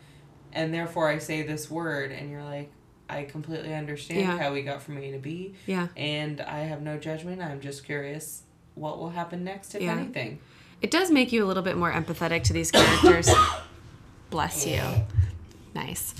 [0.53, 2.71] and therefore I say this word and you're like,
[3.09, 4.37] I completely understand Yeah.
[4.37, 5.87] how we got from A to B Yeah.
[5.97, 7.41] and I have no judgment.
[7.41, 8.43] I'm just curious
[8.75, 9.97] what will happen next, if Yeah.
[9.97, 10.39] anything.
[10.81, 13.29] It does make you a little bit more empathetic to these characters.
[14.29, 14.81] Bless you.
[15.73, 16.13] Nice.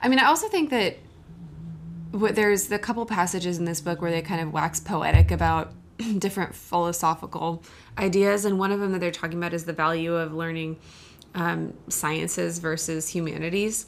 [0.00, 0.96] I mean, I also think that
[2.14, 5.72] there's a couple passages in this book where they kind of wax poetic about
[6.18, 7.62] different philosophical
[7.98, 10.76] ideas, and one of them that they're talking about is the value of learning
[11.34, 13.86] um, sciences versus humanities.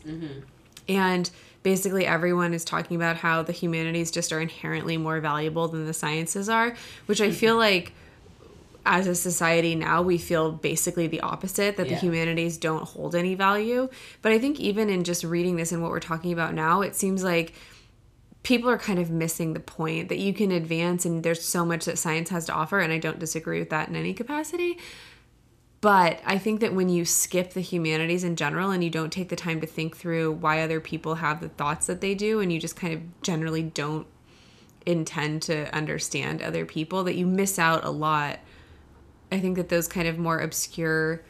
[0.88, 1.28] And
[1.62, 5.94] basically, everyone is talking about how the humanities just are inherently more valuable than the
[5.94, 7.92] sciences are, which I feel like
[8.88, 11.94] as a society now we feel basically the opposite that Yeah.
[11.94, 13.88] the humanities don't hold any value
[14.22, 16.94] but i think even in just reading this and what we're talking about now it
[16.94, 17.52] seems like
[18.46, 21.84] people are kind of missing the point that you can advance and there's so much
[21.84, 24.78] that science has to offer and i don't disagree with that in any capacity
[25.80, 29.30] but i think that when you skip the humanities in general and you don't take
[29.30, 32.52] the time to think through why other people have the thoughts that they do and
[32.52, 34.06] you just kind of generally don't
[34.86, 38.38] intend to understand other people that you miss out a lot
[39.32, 41.20] I think that those kind of more obscure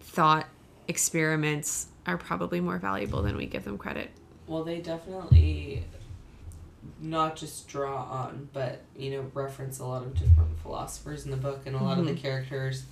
[0.00, 0.46] thought
[0.88, 4.10] experiments are probably more valuable than we give them credit.
[4.46, 5.84] Well, they definitely
[7.00, 11.36] not just draw on, but you know, reference a lot of different philosophers in the
[11.36, 12.84] book, and a lot of the characters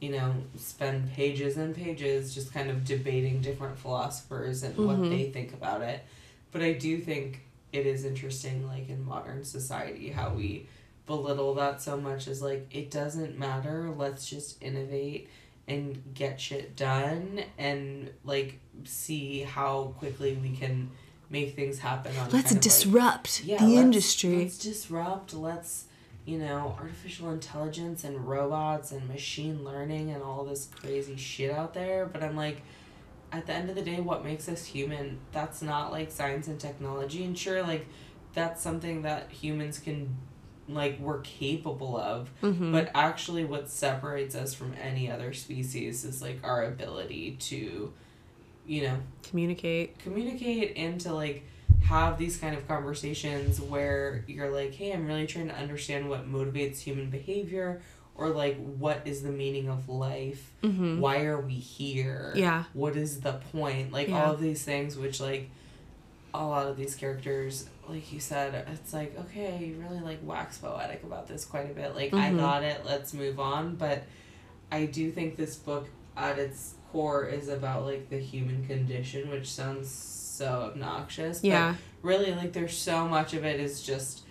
[0.00, 5.10] you know, spend pages and pages just kind of debating different philosophers and what Mhm.
[5.10, 6.04] they think about it.
[6.52, 7.40] But I do think
[7.72, 10.66] it is interesting, like in modern society, how we
[11.04, 15.28] belittle that so much as like, it doesn't matter, let's just innovate
[15.66, 20.90] and get shit done and like see how quickly we can
[21.30, 24.38] make things happen on Let's of, like, disrupt yeah, the let's- industry.
[24.38, 25.34] Let's disrupt.
[25.34, 25.84] Let's,
[26.24, 31.74] you know, artificial intelligence and robots and machine learning and all this crazy shit out
[31.74, 32.06] there.
[32.06, 32.62] But I'm like,
[33.30, 35.18] at the end of the day, what makes us human?
[35.32, 37.24] That's not like science and technology.
[37.24, 37.86] And sure, like,
[38.32, 40.16] that's something that humans can,
[40.68, 42.30] like, we're capable of.
[42.42, 42.72] Mhm.
[42.72, 47.92] But actually, what separates us from any other species is like our ability to,
[48.68, 49.98] you know, Communicate.
[49.98, 51.44] communicate and to like
[51.84, 56.30] have these kind of conversations where you're like hey i'm really trying to understand what
[56.30, 57.80] motivates human behavior
[58.14, 61.00] or like what is the meaning of life Mm-hmm.
[61.00, 62.64] why are we here Yeah.
[62.72, 64.24] what is the point like Yeah.
[64.24, 65.50] all of these things which like
[66.34, 70.58] a lot of these characters like you said it's like okay you really like wax
[70.58, 72.38] poetic about this quite a bit like i Mhm.
[72.38, 74.02] got it let's move on but
[74.72, 79.50] i do think this book at its core is about like the human condition which
[79.50, 81.74] sounds so obnoxious Yeah.
[82.02, 84.22] but really like there's so much of it is just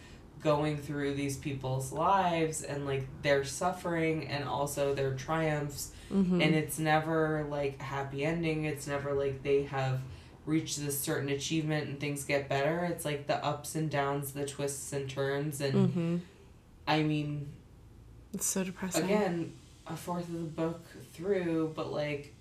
[0.41, 6.39] going through these people's lives and like their suffering and also their triumphs Mm-hmm.
[6.39, 9.99] and it's never like a happy ending it's never like they have
[10.45, 14.45] reached this certain achievement and things get better it's like the ups and downs the
[14.45, 16.17] twists and turns and mm-hmm.
[16.87, 17.49] i mean
[18.33, 19.03] It's so depressing.
[19.03, 19.51] again
[19.85, 22.33] a fourth of the book through but like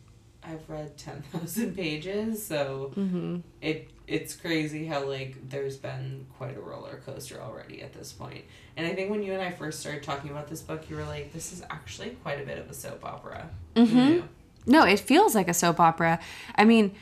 [0.49, 3.39] i've read 10000 pages so Mm-hmm.
[3.61, 8.45] it it's crazy how like there's been quite a roller coaster already at this point.
[8.77, 11.05] and i think when you and i first started talking about this book you were
[11.05, 13.93] like this is actually quite a bit of a soap opera Mhm.
[13.93, 14.25] knew?
[14.69, 16.19] No, it feels like a soap opera.
[16.57, 16.97] I mean,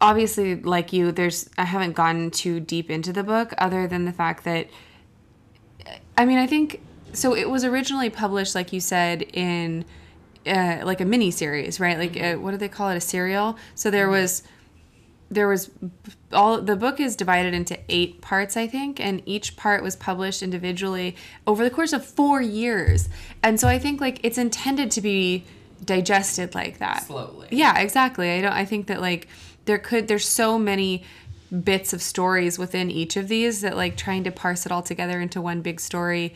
[0.00, 4.12] obviously, like you, there's I haven't gone too deep into the book, other than the
[4.12, 4.68] fact that,
[6.16, 6.80] I mean, I think
[7.12, 7.34] so.
[7.34, 9.84] It was originally published, like you said, in
[10.46, 11.98] uh, like a mini series, right?
[11.98, 12.96] Like uh what do they call it?
[12.96, 13.56] A serial.
[13.74, 14.42] So there was
[15.30, 15.70] there was
[16.32, 20.42] all the book is divided into eight parts i think and each part was published
[20.42, 21.14] individually
[21.46, 23.08] over the course of four years.
[23.42, 25.44] And so i think like it's intended to be
[25.84, 27.04] digested like that.
[27.04, 27.48] Slowly.
[27.50, 28.30] Yeah exactly.
[28.30, 29.28] I don't i think that like
[29.66, 31.04] there could there's so many
[31.64, 35.20] bits of stories within each of these that like trying to parse it all together
[35.20, 36.32] into one big story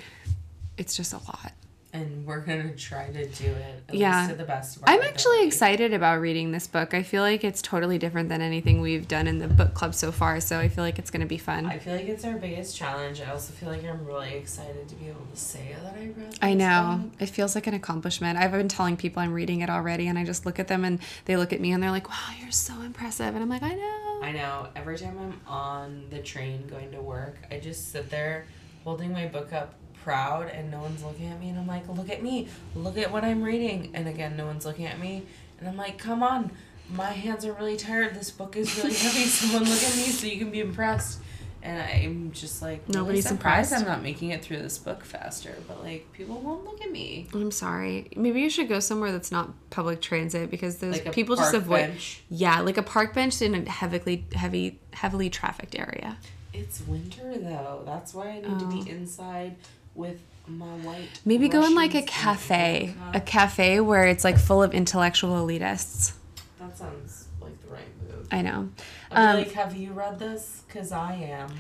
[0.77, 1.53] it's just a lot
[1.95, 4.19] and we're gonna try to do it at Yeah.
[4.19, 5.47] least to the best of our i'm actually ability.
[5.47, 9.27] excited about reading this book i feel like it's totally different than anything we've done
[9.27, 11.79] in the book club so far so i feel like it's to be fun I
[11.79, 13.21] feel like it's our biggest challenge.
[13.21, 16.39] I also feel like I'm really excited to be able to say that I read.
[16.43, 17.03] I know.
[17.05, 17.13] book.
[17.23, 18.37] It feels like an accomplishment.
[18.37, 20.99] I've been telling people I'm reading it already, and I just look at them and
[21.27, 23.29] they look at me and they're like, wow, you're so impressive.
[23.35, 24.21] And I'm like, I know.
[24.23, 24.69] I know.
[24.75, 28.47] Every time I'm on the train going to work, I just sit there
[28.83, 29.75] holding my book up
[30.05, 32.49] proud and no one's looking at me and I'm like, look at me.
[32.75, 33.91] Look at what I'm reading.
[33.95, 35.23] And again, no one's looking at me.
[35.59, 36.51] And I'm like, come on.
[36.93, 38.15] My hands are really tired.
[38.15, 39.25] This book is really heavy.
[39.25, 41.21] Someone look at me so you can be impressed.
[41.63, 43.87] And I'm just like, really Nobody's surprised impressed.
[43.87, 45.55] I'm not making it through this book faster.
[45.67, 47.27] But like, people won't look at me.
[47.33, 48.11] I'm sorry.
[48.17, 51.87] Maybe you should go somewhere that's not public transit because those Like people just avoid.
[51.87, 52.23] bench.
[52.29, 56.19] Yeah, like a park bench in a heavily, heavy, heavily trafficked area.
[56.53, 57.83] It's winter though.
[57.87, 58.85] That's why I need to Oh.
[58.85, 59.57] be inside
[59.95, 61.09] with my white.
[61.25, 66.13] Maybe go in like a cafe, a cafe where it's like full of intellectual elitists.
[66.59, 68.29] That sounds like the right move.
[68.31, 68.69] I know.
[69.11, 70.63] Um, like, have you read this?
[70.69, 71.51] Cause I am.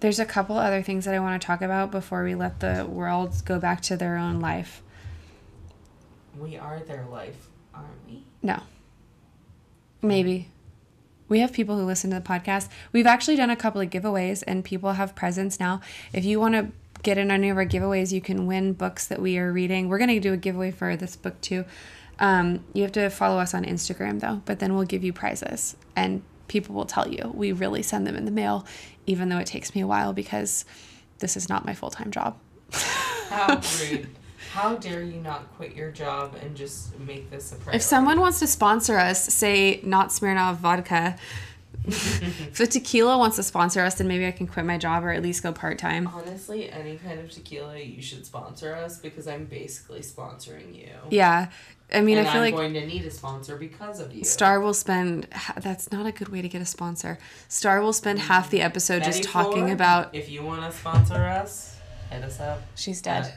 [0.00, 2.86] There's a couple other things that I want to talk about before we let the
[2.88, 4.82] world go back to their own life.
[6.38, 8.24] We are their life, aren't we?
[8.42, 8.62] No.
[10.00, 10.48] Maybe.
[11.28, 12.70] We have people who listen to the podcast.
[12.92, 15.82] We've actually done a couple of giveaways and people have presents now.
[16.14, 16.72] If you want to
[17.02, 19.88] get in any of our giveaways, you can win books that we are reading.
[19.88, 21.64] We're going to do a giveaway for this book too.
[22.18, 25.76] Um, you have to follow us on Instagram though, but then we'll give you prizes
[25.96, 27.32] and people will tell you.
[27.34, 28.66] We really send them in the mail,
[29.06, 30.64] even though it takes me a while because
[31.20, 32.38] this is not my full time job.
[32.72, 34.08] How rude.
[34.52, 37.76] How dare you not quit your job and just make this a priority?
[37.76, 41.16] If someone wants to sponsor us, say not Smirnoff vodka.
[41.86, 45.10] if the tequila wants to sponsor us, then maybe I can quit my job or
[45.10, 46.06] at least go part time.
[46.08, 50.90] Honestly, any kind of tequila, you should sponsor us because I'm basically sponsoring you.
[51.10, 51.50] Yeah,
[51.92, 54.14] I mean, and I feel like I'm like going to need a sponsor because of
[54.14, 54.24] you.
[54.24, 55.26] Star will spend.
[55.56, 57.18] That's not a good way to get a sponsor.
[57.48, 58.28] Star will spend mm-hmm.
[58.28, 60.14] half the episode just talking Ford, about.
[60.14, 61.78] If you want to sponsor us,
[62.10, 62.62] hit us up.
[62.76, 63.34] She's dead.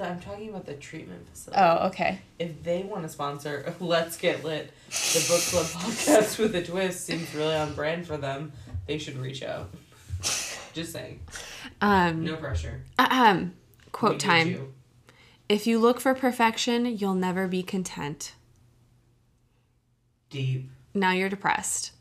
[0.00, 1.62] I'm talking about the treatment facility.
[1.62, 2.18] Oh, okay.
[2.38, 7.04] If they want to sponsor Let's Get Lit, the book club podcast with a twist
[7.06, 8.52] seems really on brand for them.
[8.86, 9.70] They should reach out.
[10.72, 11.20] Just saying.
[11.80, 12.82] Um, No pressure.
[12.98, 13.50] We
[13.92, 14.48] quote need time.
[14.48, 14.74] you.
[15.48, 18.34] If you look for perfection, you'll never be content.
[20.30, 20.70] Deep.
[20.92, 21.92] Now you're depressed.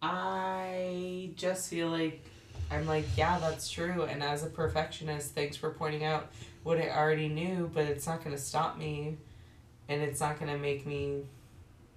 [0.00, 2.24] I just feel like
[2.70, 4.02] I'm like, yeah, that's true.
[4.02, 6.30] And as a perfectionist, thanks for pointing out
[6.68, 9.16] what I already knew, but it's not going to stop me
[9.88, 11.22] and it's not going to make me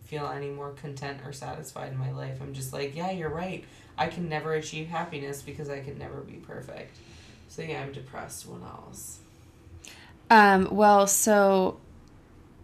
[0.06, 2.38] feel any more content or satisfied in my life.
[2.42, 3.66] I'm just like, yeah, you're right.
[3.98, 6.96] I can never achieve happiness because I can never be perfect.
[7.50, 8.48] So yeah, I'm depressed.
[8.48, 9.20] What else?
[10.30, 11.78] Um, well, so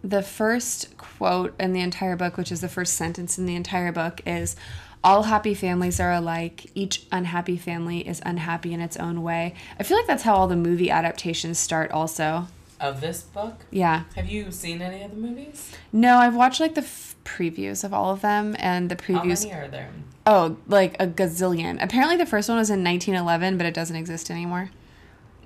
[0.02, 3.92] the first quote in the entire book, which is the first sentence in the entire
[3.92, 4.56] book, is
[5.04, 6.70] all happy families are alike.
[6.74, 9.54] Each unhappy family is unhappy in its own way.
[9.78, 12.48] I feel like that's how all the movie adaptations start, also.
[12.80, 13.64] Of this book?
[13.70, 14.04] Yeah.
[14.16, 15.72] Have you seen any of the movies?
[15.92, 19.44] No, I've watched like the f- previews of all of them, and the previews.
[19.44, 19.90] How many are there?
[20.26, 21.82] Oh, like a gazillion.
[21.82, 24.70] Apparently, the first one was in 1911, but it doesn't exist anymore.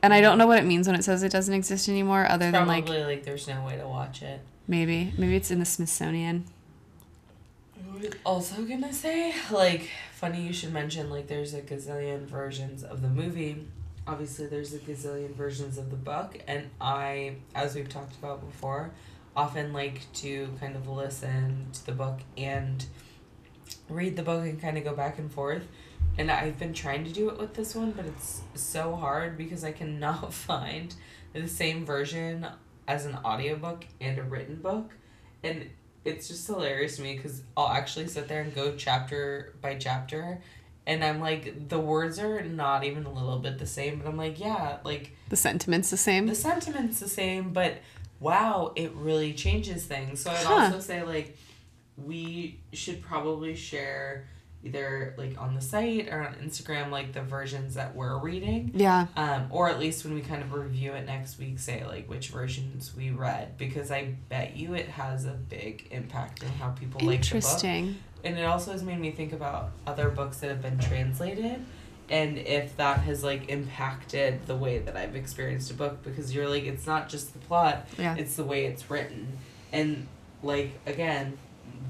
[0.02, 2.50] And I don't know what it means when it says it doesn't exist anymore, other
[2.50, 4.40] than like Probably like there's no way to watch it.
[4.66, 6.44] maybe maybe it's in the Smithsonian.
[8.24, 13.08] Also gonna say, like, funny you should mention, like, there's a gazillion versions of the
[13.08, 13.66] movie.
[14.06, 18.92] Obviously, there's a gazillion versions of the book, and I, as we've talked about before,
[19.36, 22.84] often like to kind of listen to the book and
[23.88, 25.66] read the book and kind of go back and forth.
[26.18, 29.64] And I've been trying to do it with this one, but it's so hard because
[29.64, 30.94] I cannot find
[31.32, 32.46] the same version
[32.86, 34.92] as an audiobook and a written book.
[35.42, 35.70] And
[36.04, 40.40] it's just hilarious to me because I'll actually sit there and go chapter by chapter.
[40.86, 44.16] And I'm like, the words are not even a little bit the same, but I'm
[44.16, 46.26] like, yeah, like The sentiment's the same.
[46.26, 47.74] the sentiment's the same, but
[48.18, 50.20] wow, it really changes things.
[50.20, 50.54] So I'd Huh.
[50.64, 51.36] also say like
[51.96, 54.26] we should probably share
[54.64, 58.70] either like on the site or on Instagram like the versions that we're reading.
[58.74, 59.06] yeah.
[59.16, 62.28] Um, or at least when we kind of review it next week, say like which
[62.28, 67.00] versions we read because I bet you it has a big impact on how people
[67.00, 67.96] like the book Interesting.
[68.22, 71.64] and it also has made me think about other books that have been translated
[72.08, 76.48] and if that has like impacted the way that I've experienced a book because you're
[76.48, 78.14] like it's not just the plot Yeah.
[78.16, 79.38] it's the way it's written
[79.72, 80.06] and
[80.42, 81.36] like again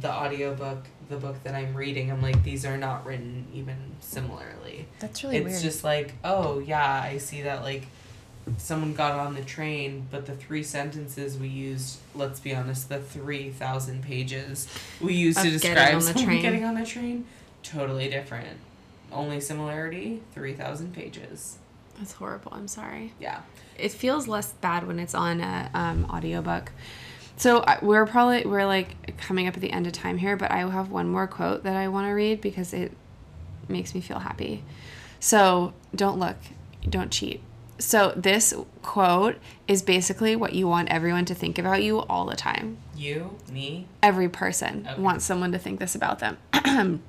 [0.01, 4.87] the audiobook the book that I'm reading I'm like these are not written even similarly
[4.99, 5.63] That's really it's weird.
[5.63, 7.87] just like oh yeah I see that like
[8.57, 12.99] someone got on the train but the three sentences we used let's be honest the
[12.99, 14.67] 3000 pages
[15.01, 16.43] we used to Of getting describe on the someone train.
[16.43, 17.25] getting on a train
[17.63, 18.59] totally different
[19.13, 21.59] only similarity 3000 pages
[21.99, 22.53] That's horrible.
[22.55, 23.13] I'm sorry.
[23.21, 23.43] yeah
[23.79, 26.73] It feels less bad when it's on a um, audiobook.
[27.37, 30.59] So we're probably we're like coming up at the end of time here, but I
[30.59, 32.93] have one more quote that I want to read because it
[33.69, 34.63] makes me feel happy.
[35.19, 36.37] So don't look,
[36.89, 37.41] don't cheat.
[37.79, 42.37] So this quote is basically what you want everyone to think about you all the
[42.37, 42.79] time.
[42.95, 45.01] you me Every person Okay.
[45.03, 46.39] wants someone to think this about them.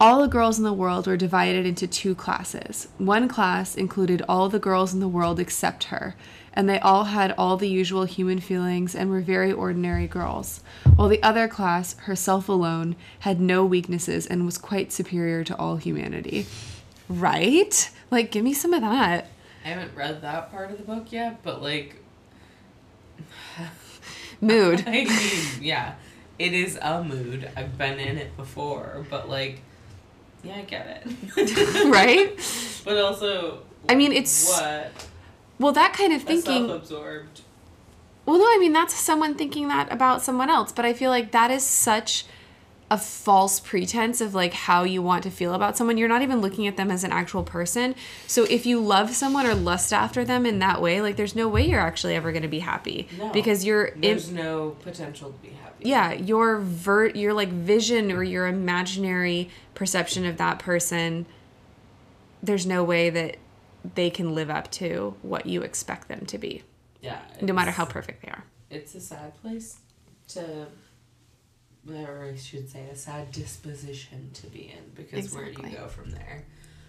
[0.00, 2.88] all the girls in the world were divided into two classes.
[2.98, 6.14] One class included all the girls in the world except her,
[6.58, 10.60] and they all had all the usual human feelings and were very ordinary girls.
[10.96, 15.76] While the other class, herself alone, had no weaknesses and was quite superior to all
[15.76, 16.46] humanity.
[17.08, 17.88] Right?
[18.10, 19.28] Like, give me some of that.
[19.64, 22.02] I haven't read that part of the book yet but like
[24.40, 24.82] Mood.
[24.84, 25.08] I mean
[25.60, 25.94] yeah
[26.40, 29.60] it is a mood I've been in it before but like
[30.42, 32.36] yeah I get it right?
[32.84, 34.92] But also, I mean, it's- what
[35.58, 36.68] Well, that kind of thinking.
[36.68, 37.40] self-absorbed.
[38.26, 41.30] Well, no, I mean that's someone thinking that about someone else, but I feel like
[41.32, 42.26] that is such
[42.90, 45.98] a false pretense of like how you want to feel about someone.
[45.98, 47.94] You're not even looking at them as an actual person.
[48.26, 51.48] So if you love someone or lust after them in that way, like there's no
[51.48, 55.32] way you're actually ever going to be happy No, because you're in, There's no potential
[55.32, 55.88] to be happy.
[55.88, 61.26] yeah, your vert your like vision or your imaginary perception of that person
[62.42, 63.36] there's no way that
[63.94, 66.62] they can live up to what you expect them to be,
[67.00, 67.20] Yeah.
[67.40, 68.44] no matter how perfect they are.
[68.70, 69.78] It's a sad place
[70.28, 70.66] to,
[71.90, 75.88] or I should say, a sad disposition to be in because where do you go
[75.88, 76.44] from there?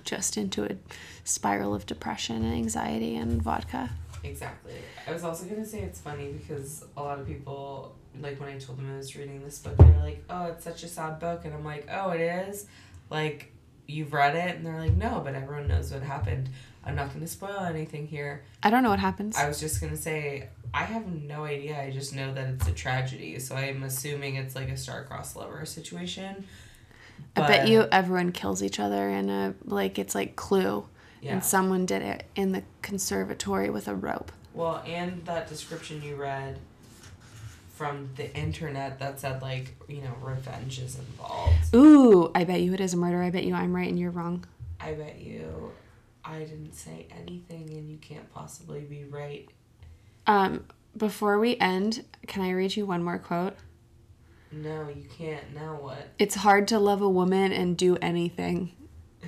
[0.06, 0.76] just into a
[1.24, 3.90] spiral of depression and anxiety and vodka.
[4.24, 4.74] Exactly.
[5.06, 8.58] I was also gonna say it's funny because a lot of people, like when I
[8.58, 11.46] told them I was reading this book, they're like, "Oh, it's such a sad book,"
[11.46, 12.66] and I'm like, "Oh, it is."
[13.12, 13.52] Like,
[13.88, 16.50] you've read it, and they're like, "No," but everyone knows what happened.
[16.90, 18.44] I'm not going to spoil anything here.
[18.64, 19.38] I don't know what happens.
[19.38, 21.80] I was just going to say, I have no idea.
[21.80, 23.38] I just know that it's a tragedy.
[23.40, 26.46] So I'm assuming it's like a star-crossed lover situation.
[27.36, 30.86] I bet you everyone kills each other in a like it's like Clue,
[31.22, 31.34] Yeah.
[31.34, 34.32] and someone did it in the conservatory with a rope.
[34.54, 36.58] Well, and that description you read
[37.76, 41.74] from the internet that said like you know revenge is involved.
[41.76, 43.22] Ooh, I bet you it is a murder.
[43.22, 44.46] I bet you I'm right and you're wrong.
[44.80, 45.72] I bet you
[46.30, 49.50] I didn't say anything and you can't possibly be right.
[50.28, 50.66] Um,
[50.96, 53.56] before we end, can I read you one more quote?
[54.52, 55.56] No, you can't.
[55.56, 56.10] Now what?
[56.20, 58.72] It's hard to love a woman and do anything.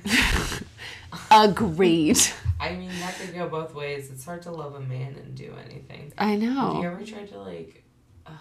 [1.31, 2.19] Agreed.
[2.59, 4.11] I mean, that could go both ways.
[4.11, 6.13] It's hard to love a man and do anything.
[6.17, 6.75] I know.
[6.75, 7.83] Have you ever tried to like?
[8.27, 8.33] Ugh,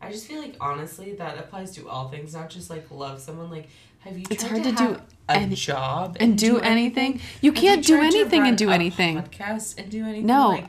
[0.00, 3.50] I just feel like honestly that applies to all things, not just like love someone.
[3.50, 3.68] Like,
[4.00, 4.24] have you?
[4.24, 7.20] Tried It's hard to, to do have a any- job And do anything.
[7.40, 9.22] You Have can't do anything and do anything.
[9.22, 10.26] Podcast and do anything.
[10.26, 10.48] No.
[10.50, 10.66] Like,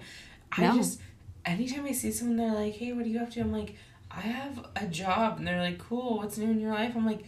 [0.57, 0.75] I No.
[0.77, 0.99] just
[1.45, 3.75] anytime I see someone, they're like, "Hey, what do you have to?" I'm like,
[4.09, 7.23] "I have a job," and they're like, "Cool, what's new in your life?" I'm like,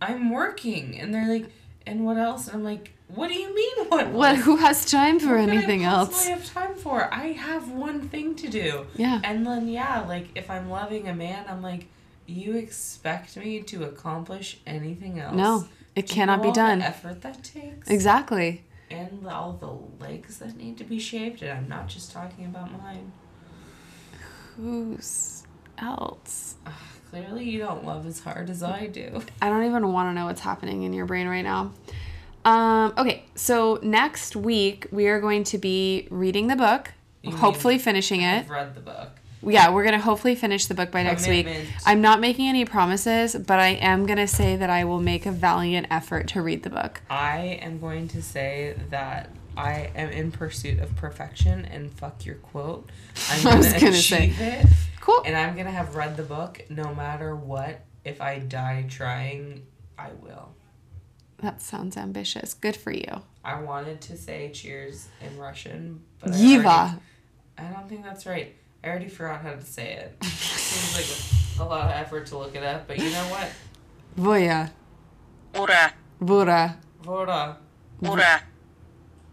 [0.00, 1.50] "I'm working," and they're like,
[1.86, 4.36] "And what else?" And I'm like, "What do you mean what?" What?
[4.36, 4.44] else?
[4.44, 6.08] Who has time for anything else?
[6.08, 6.40] What could I else?
[6.50, 7.14] possibly have time for?
[7.14, 8.86] I have one thing to do.
[8.96, 9.20] Yeah.
[9.22, 11.86] And then yeah, like if I'm loving a man, I'm like,
[12.26, 15.36] you expect me to accomplish anything else?
[15.36, 15.64] No,
[15.96, 16.78] it Do you cannot know be all done.
[16.80, 17.88] The effort that takes.
[17.88, 18.64] Exactly.
[18.90, 22.72] And all the legs that need to be shaved, and I'm not just talking about
[22.72, 23.12] mine.
[24.56, 25.44] Who's
[25.78, 26.56] else?
[26.66, 26.72] Ugh,
[27.10, 29.22] clearly, you don't love as hard as I do.
[29.40, 31.72] I don't even want to know what's happening in your brain right now.
[32.44, 37.74] Um, okay, so next week we are going to be reading the book, You hopefully
[37.74, 38.40] mean- finishing it.
[38.44, 39.10] I've read the book.
[39.42, 41.48] Yeah, we're gonna hopefully finish the book by next week.
[41.86, 45.32] I'm not making any promises, but I am gonna say that I will make a
[45.32, 47.00] valiant effort to read the book.
[47.08, 52.36] I am going to say that I am in pursuit of perfection, and fuck your
[52.36, 52.90] quote.
[53.30, 54.32] I'm gonna, gonna say.
[54.38, 54.66] it.
[55.00, 55.22] Cool.
[55.24, 57.84] And I'm gonna have read the book no matter what.
[58.04, 59.66] If I die trying,
[59.98, 60.54] I will.
[61.38, 62.54] That sounds ambitious.
[62.54, 63.22] Good for you.
[63.44, 67.00] I wanted to say cheers in Russian, but Yiva.
[67.58, 68.54] I don't think that's right.
[68.82, 70.24] I already forgot how to say it.
[70.24, 71.06] Seems like
[71.60, 73.50] a, a lot of effort to look it up, but you know what?
[74.18, 74.70] Voya.
[75.54, 76.76] Ura, Vura.
[77.02, 77.56] Vora.
[78.02, 78.42] ura,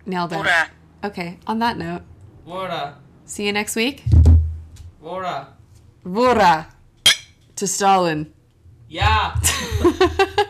[0.05, 0.37] Nailed it.
[0.37, 0.69] ura.
[1.03, 2.01] Okay, on that note,
[2.45, 2.95] Vora.
[3.25, 4.03] see you next week.
[5.01, 5.47] Vora.
[6.05, 6.65] Vora.
[7.55, 8.33] To Stalin.
[8.89, 9.39] Yeah.